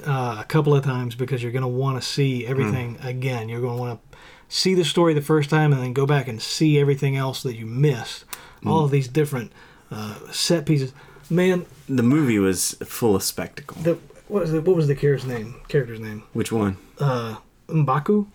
[0.07, 3.07] uh, a couple of times because you're going to want to see everything Hmm.
[3.07, 3.49] again.
[3.49, 4.19] You're going to want to
[4.49, 7.55] see the story the first time and then go back and see everything else that
[7.57, 8.25] you missed.
[8.63, 8.69] Hmm.
[8.69, 9.53] All of these different
[9.91, 10.93] uh, set pieces.
[11.31, 13.77] Man, the movie was full of spectacle.
[13.83, 15.55] the what was the what was the character's name?
[15.69, 16.23] Character's name?
[16.33, 16.77] Which one?
[16.99, 17.37] Uh,
[17.69, 18.27] Mbaku,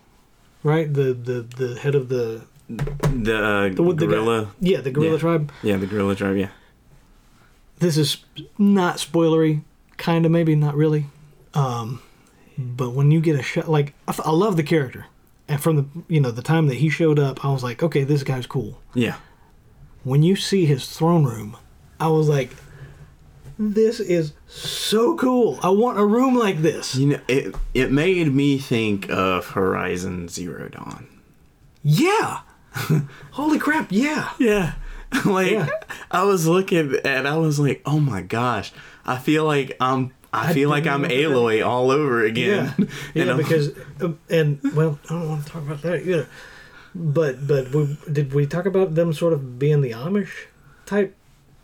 [0.62, 0.92] right?
[0.92, 4.48] The the the head of the The, uh, the, the guy- gorilla.
[4.60, 5.18] yeah, the gorilla Yeah.
[5.18, 5.52] tribe.
[5.62, 6.36] Yeah, the gorilla tribe.
[6.36, 6.48] Yeah.
[7.78, 8.18] This is
[8.58, 9.62] not spoilery,
[9.96, 11.06] kind of maybe not really.
[11.54, 12.02] Um,
[12.58, 15.06] but when you get a shot, like I, f- I love the character,
[15.48, 18.04] and from the you know the time that he showed up, I was like, okay,
[18.04, 18.80] this guy's cool.
[18.94, 19.16] Yeah.
[20.04, 21.56] When you see his throne room,
[21.98, 22.50] I was like,
[23.58, 25.58] this is so cool.
[25.62, 26.94] I want a room like this.
[26.94, 31.06] You know, it it made me think of Horizon Zero Dawn.
[31.82, 32.40] Yeah.
[33.32, 33.88] Holy crap!
[33.90, 34.30] Yeah.
[34.38, 34.74] Yeah.
[35.24, 35.68] like Yeah.
[36.10, 38.72] I was looking and I was like, "Oh my gosh.
[39.06, 41.16] I feel like I'm I, I feel like I'm at that.
[41.16, 45.46] Aloy all over again." Yeah, And yeah, I'm- because um, and well, I don't want
[45.46, 46.28] to talk about that either.
[46.94, 50.46] But but we, did we talk about them sort of being the Amish
[50.86, 51.14] type?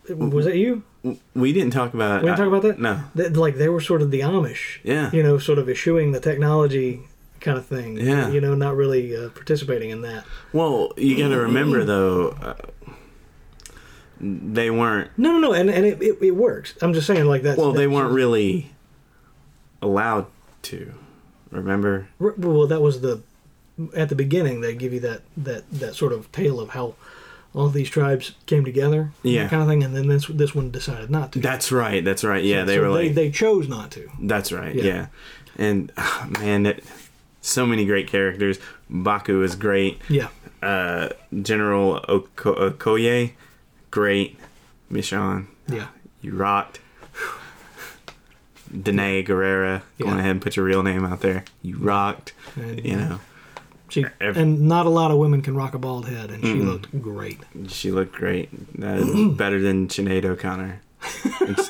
[0.09, 0.83] Was that you?
[1.35, 2.79] we didn't talk about We didn't talk about that.
[2.79, 3.01] No.
[3.15, 4.81] That, like they were sort of the Amish.
[4.83, 5.11] Yeah.
[5.13, 7.01] You know, sort of eschewing the technology
[7.41, 7.97] kind of thing.
[7.97, 8.29] Yeah.
[8.29, 10.25] You know, not really uh, participating in that.
[10.53, 12.55] Well, you got to remember though uh,
[14.21, 16.75] they weren't No, no, no, and and it, it, it works.
[16.83, 17.57] I'm just saying, like that.
[17.59, 18.71] well, they weren't really
[19.83, 20.27] allowed
[20.63, 20.93] to.
[21.51, 22.09] Remember?
[22.21, 23.23] R- Well, that was the
[23.97, 24.61] at the beginning.
[24.61, 26.95] They give you that that that sort of tale of how
[27.53, 29.43] all these tribes came together, Yeah.
[29.45, 31.41] that kind of thing, and then this this one decided not to.
[31.41, 32.05] That's right.
[32.05, 32.45] That's right.
[32.45, 34.09] Yeah, they So were they, like they chose not to.
[34.21, 34.75] That's right.
[34.75, 34.85] Yeah.
[34.85, 35.07] Yeah.
[35.59, 36.85] And ah, man, it,
[37.41, 38.59] so many great characters.
[38.89, 39.99] Baku is great.
[40.09, 40.29] Yeah,
[40.63, 41.09] Uh,
[41.43, 43.33] General Oko- Okoye,
[43.91, 44.39] great.
[44.93, 45.87] Michonne, yeah,
[46.23, 46.81] you rocked.
[48.73, 50.19] Danai Gurira, go Yeah.
[50.19, 51.45] ahead and put your real name out there.
[51.63, 52.33] You rocked.
[52.57, 53.21] and You know,
[53.89, 56.55] she ev- and not a lot of women can rock a bald head, and she
[56.55, 56.67] Mm-mm.
[56.67, 57.41] looked great.
[57.69, 58.49] she looked great.
[58.79, 60.81] Better than Sinead O'Connor.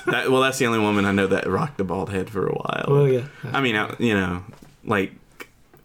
[0.07, 2.53] That, well, that's the only woman I know that rocked the bald head for a
[2.53, 2.85] while.
[2.89, 4.43] Well, yeah, I mean, I, you know,
[4.85, 5.12] like,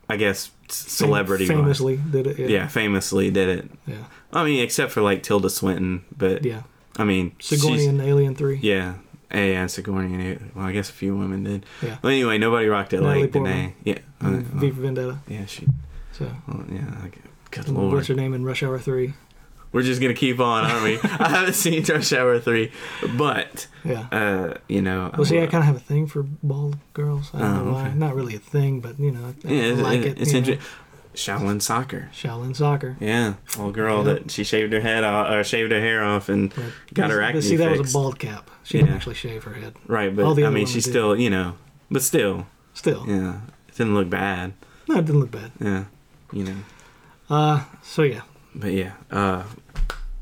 [0.09, 2.39] I guess celebrity Fam- famously did it.
[2.39, 3.69] Yeah, yeah, famously did it.
[3.86, 3.95] yeah,
[4.36, 6.63] I mean, except for like Tilda Swinton, but yeah.
[6.97, 8.59] I mean, Sigourney and Alien Three.
[8.61, 8.95] yeah,
[9.33, 10.13] yeah, Sigourney.
[10.13, 11.65] and Well, I guess a few women did.
[11.81, 11.97] Yeah.
[12.01, 13.31] Well, anyway, nobody rocked it Natalie like.
[13.31, 13.73] Danai.
[13.83, 15.17] Yeah, and V for Vendetta.
[15.27, 15.65] yeah, she.
[16.11, 17.17] So, Well, yeah, like,
[17.51, 17.93] good lord.
[17.93, 19.13] what's her name in Rush Hour Three?
[19.73, 20.97] We're just gonna keep on, aren't we?
[21.03, 22.71] I haven't seen Rush Hour three,
[23.17, 24.07] but Yeah.
[24.09, 27.29] uh, you know, Well, see, I kind of have a thing for bald girls.
[27.33, 27.88] I don't Oh, know why.
[27.88, 27.95] okay.
[27.95, 30.21] Not really a thing, but you know, I yeah, it's, like it, it.
[30.21, 30.65] it's interesting.
[31.16, 32.09] Shaolin soccer.
[32.13, 32.95] Shaolin soccer.
[32.99, 34.13] Yeah, old girl Yeah.
[34.13, 37.22] that she shaved her head off, or shaved her hair off, and But- got her
[37.22, 38.49] acne See, that was a bald cap.
[38.63, 39.76] She didn't actually shave her head.
[39.88, 41.53] Right, but I mean, she's still, you know,
[41.91, 43.36] but still, Still, yeah,
[43.70, 44.53] it didn't look bad.
[44.88, 45.51] no, it didn't look bad.
[45.59, 45.84] Yeah,
[46.34, 46.55] you know,
[47.30, 48.22] Uh, so yeah.
[48.53, 49.43] but yeah, uh,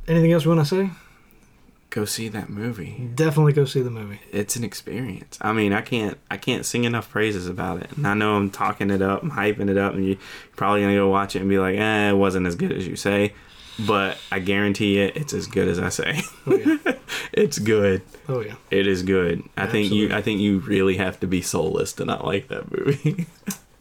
[0.07, 0.89] Anything else you want to say?
[1.93, 3.07] Go see that movie.
[3.13, 4.19] Definitely go see the movie.
[4.31, 5.37] It's an experience.
[5.41, 7.91] I mean, I can't, I can't sing enough praises about it.
[7.95, 10.17] And I know I'm talking it up, I'm hyping it up, and you're
[10.55, 12.95] probably gonna go watch it and be like, eh, it wasn't as good as you
[12.95, 13.33] say.
[13.79, 16.21] But I guarantee it, it's as good as I say.
[16.47, 16.93] Oh yeah.
[17.33, 18.01] it's good.
[18.27, 18.55] Oh yeah.
[18.71, 19.43] It is good.
[19.55, 22.71] I think you I think you really have to be soulless to not like that
[22.71, 23.25] movie.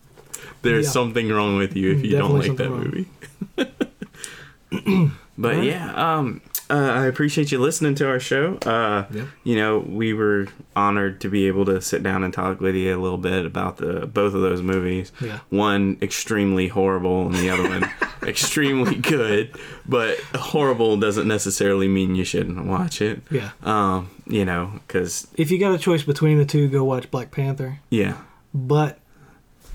[0.63, 0.91] There's Yeah.
[0.93, 3.09] something wrong with you if you don't like that something movie.
[5.39, 5.65] but Alright.
[5.65, 6.41] yeah, um
[6.71, 8.57] uh, I appreciate you listening to our show.
[8.59, 9.27] Uh, Yep.
[9.45, 12.97] You know, we were honored to be able to sit down and talk with you
[12.97, 15.13] a little bit about the both of those movies.
[15.21, 15.41] Yeah.
[15.51, 17.91] One extremely horrible, and the other one
[18.23, 19.51] extremely good.
[19.87, 23.21] But horrible doesn't necessarily mean you shouldn't watch it.
[23.31, 23.51] Yeah.
[23.63, 27.31] Um, you know, because If you got a choice between the two, go watch Black
[27.31, 27.81] Panther.
[27.91, 28.17] yeah,
[28.55, 28.99] But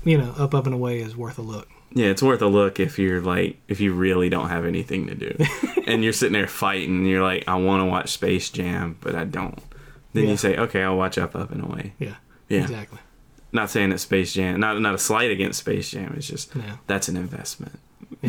[0.04, 1.68] you know, Up Up and Away is worth a look.
[1.94, 5.14] Yeah, it's worth a look if you're like if you really don't have anything to
[5.14, 5.36] do,
[5.86, 6.98] and you're sitting there fighting.
[6.98, 9.58] and You're like, I want to watch Space Jam, but I don't.
[10.12, 10.30] Then Yeah.
[10.30, 11.94] you say, okay, I'll watch Up, Up and Away.
[11.98, 12.14] Yeah.
[12.48, 12.98] Yeah, Exactly.
[13.52, 16.14] not saying that Space Jam, not not a slight against Space Jam.
[16.16, 16.76] It's just Yeah.
[16.86, 17.78] that's an investment.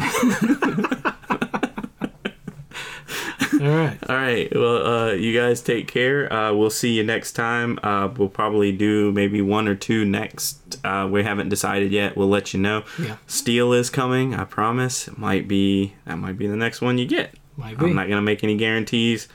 [3.61, 3.97] All right.
[4.07, 4.47] All right.
[4.55, 6.31] Well, uh, you guys take care.
[6.31, 7.77] Uh, we'll see you next time.
[7.83, 10.68] Uh, we'll probably do maybe one or two next.
[10.83, 12.15] Uh, we haven't decided yet.
[12.17, 12.83] We'll let you know.
[12.99, 13.17] Yeah.
[13.27, 14.33] Steel is coming.
[14.35, 15.07] I promise.
[15.07, 17.35] It might be that might be the next one you get.
[17.57, 17.85] Might be.
[17.87, 19.27] I'm not gonna make any guarantees,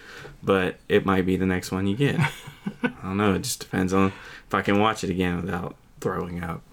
[0.42, 2.18] but it might be the next one you get.
[2.82, 3.34] I don't know.
[3.34, 4.12] It just depends on
[4.46, 6.62] if I can watch it again without throwing up.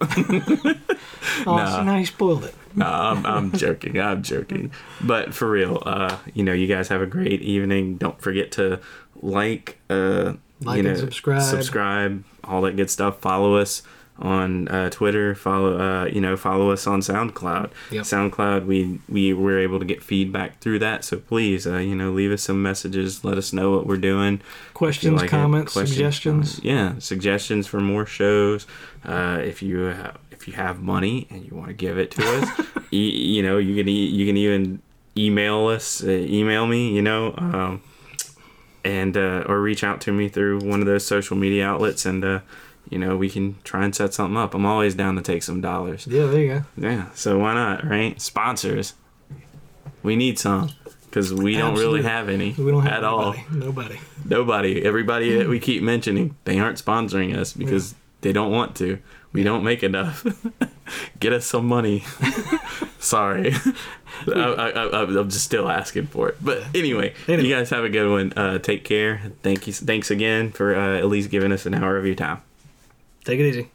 [1.46, 1.76] Oh, Nah.
[1.76, 2.54] so now you spoiled it.
[2.74, 3.98] no, I'm, I'm joking.
[3.98, 4.70] I'm joking.
[5.00, 7.96] But for real, uh, you know, you guys have a great evening.
[7.96, 8.80] Don't forget to
[9.20, 11.42] like, uh, Like you know, and subscribe.
[11.42, 13.18] subscribe, all that good stuff.
[13.20, 13.82] Follow us
[14.18, 15.34] on uh, Twitter.
[15.34, 17.70] Follow, uh, you know, follow us on SoundCloud.
[17.90, 18.04] Yep.
[18.04, 21.04] SoundCloud, we we were able to get feedback through that.
[21.04, 23.24] So please, uh, you know, leave us some messages.
[23.24, 24.40] Let us know what we're doing.
[24.74, 26.60] Questions, like comments, Questions, suggestions.
[26.60, 26.64] comments.
[26.64, 28.66] Yeah, suggestions for more shows.
[29.04, 32.22] Uh, if you have, if you have money and you want to give it to
[32.38, 32.96] us, e-
[33.34, 34.80] you know, you can e- you can even
[35.16, 37.82] email us, uh, email me, you know, um,
[38.84, 42.24] and uh, or reach out to me through one of those social media outlets, and
[42.24, 42.40] uh,
[42.92, 44.54] you know, we can try and set something up.
[44.54, 46.06] I'm always down to take some dollars.
[46.06, 46.62] Yeah, there you go.
[46.76, 48.20] Yeah, so why not, right?
[48.20, 48.94] Sponsors.
[50.02, 50.70] We need some
[51.06, 53.34] because we don't really have any We don't have at all.
[53.52, 53.98] nobody.
[54.24, 54.84] Nobody.
[54.84, 58.98] Everybody that we keep mentioning, they aren't sponsoring us because they don't want to.
[59.32, 60.26] We don't make enough.
[61.20, 62.04] Get us some money.
[62.98, 63.54] Sorry.
[64.28, 66.36] I, I, I, I'm just still asking for it.
[66.40, 67.48] But anyway, Anyway.
[67.48, 68.32] you guys have a good one.
[68.36, 69.22] Uh, take care.
[69.42, 69.72] Thank you.
[69.72, 72.42] Thanks again for uh, at least giving us an hour of your time.
[73.24, 73.70] Take it easy.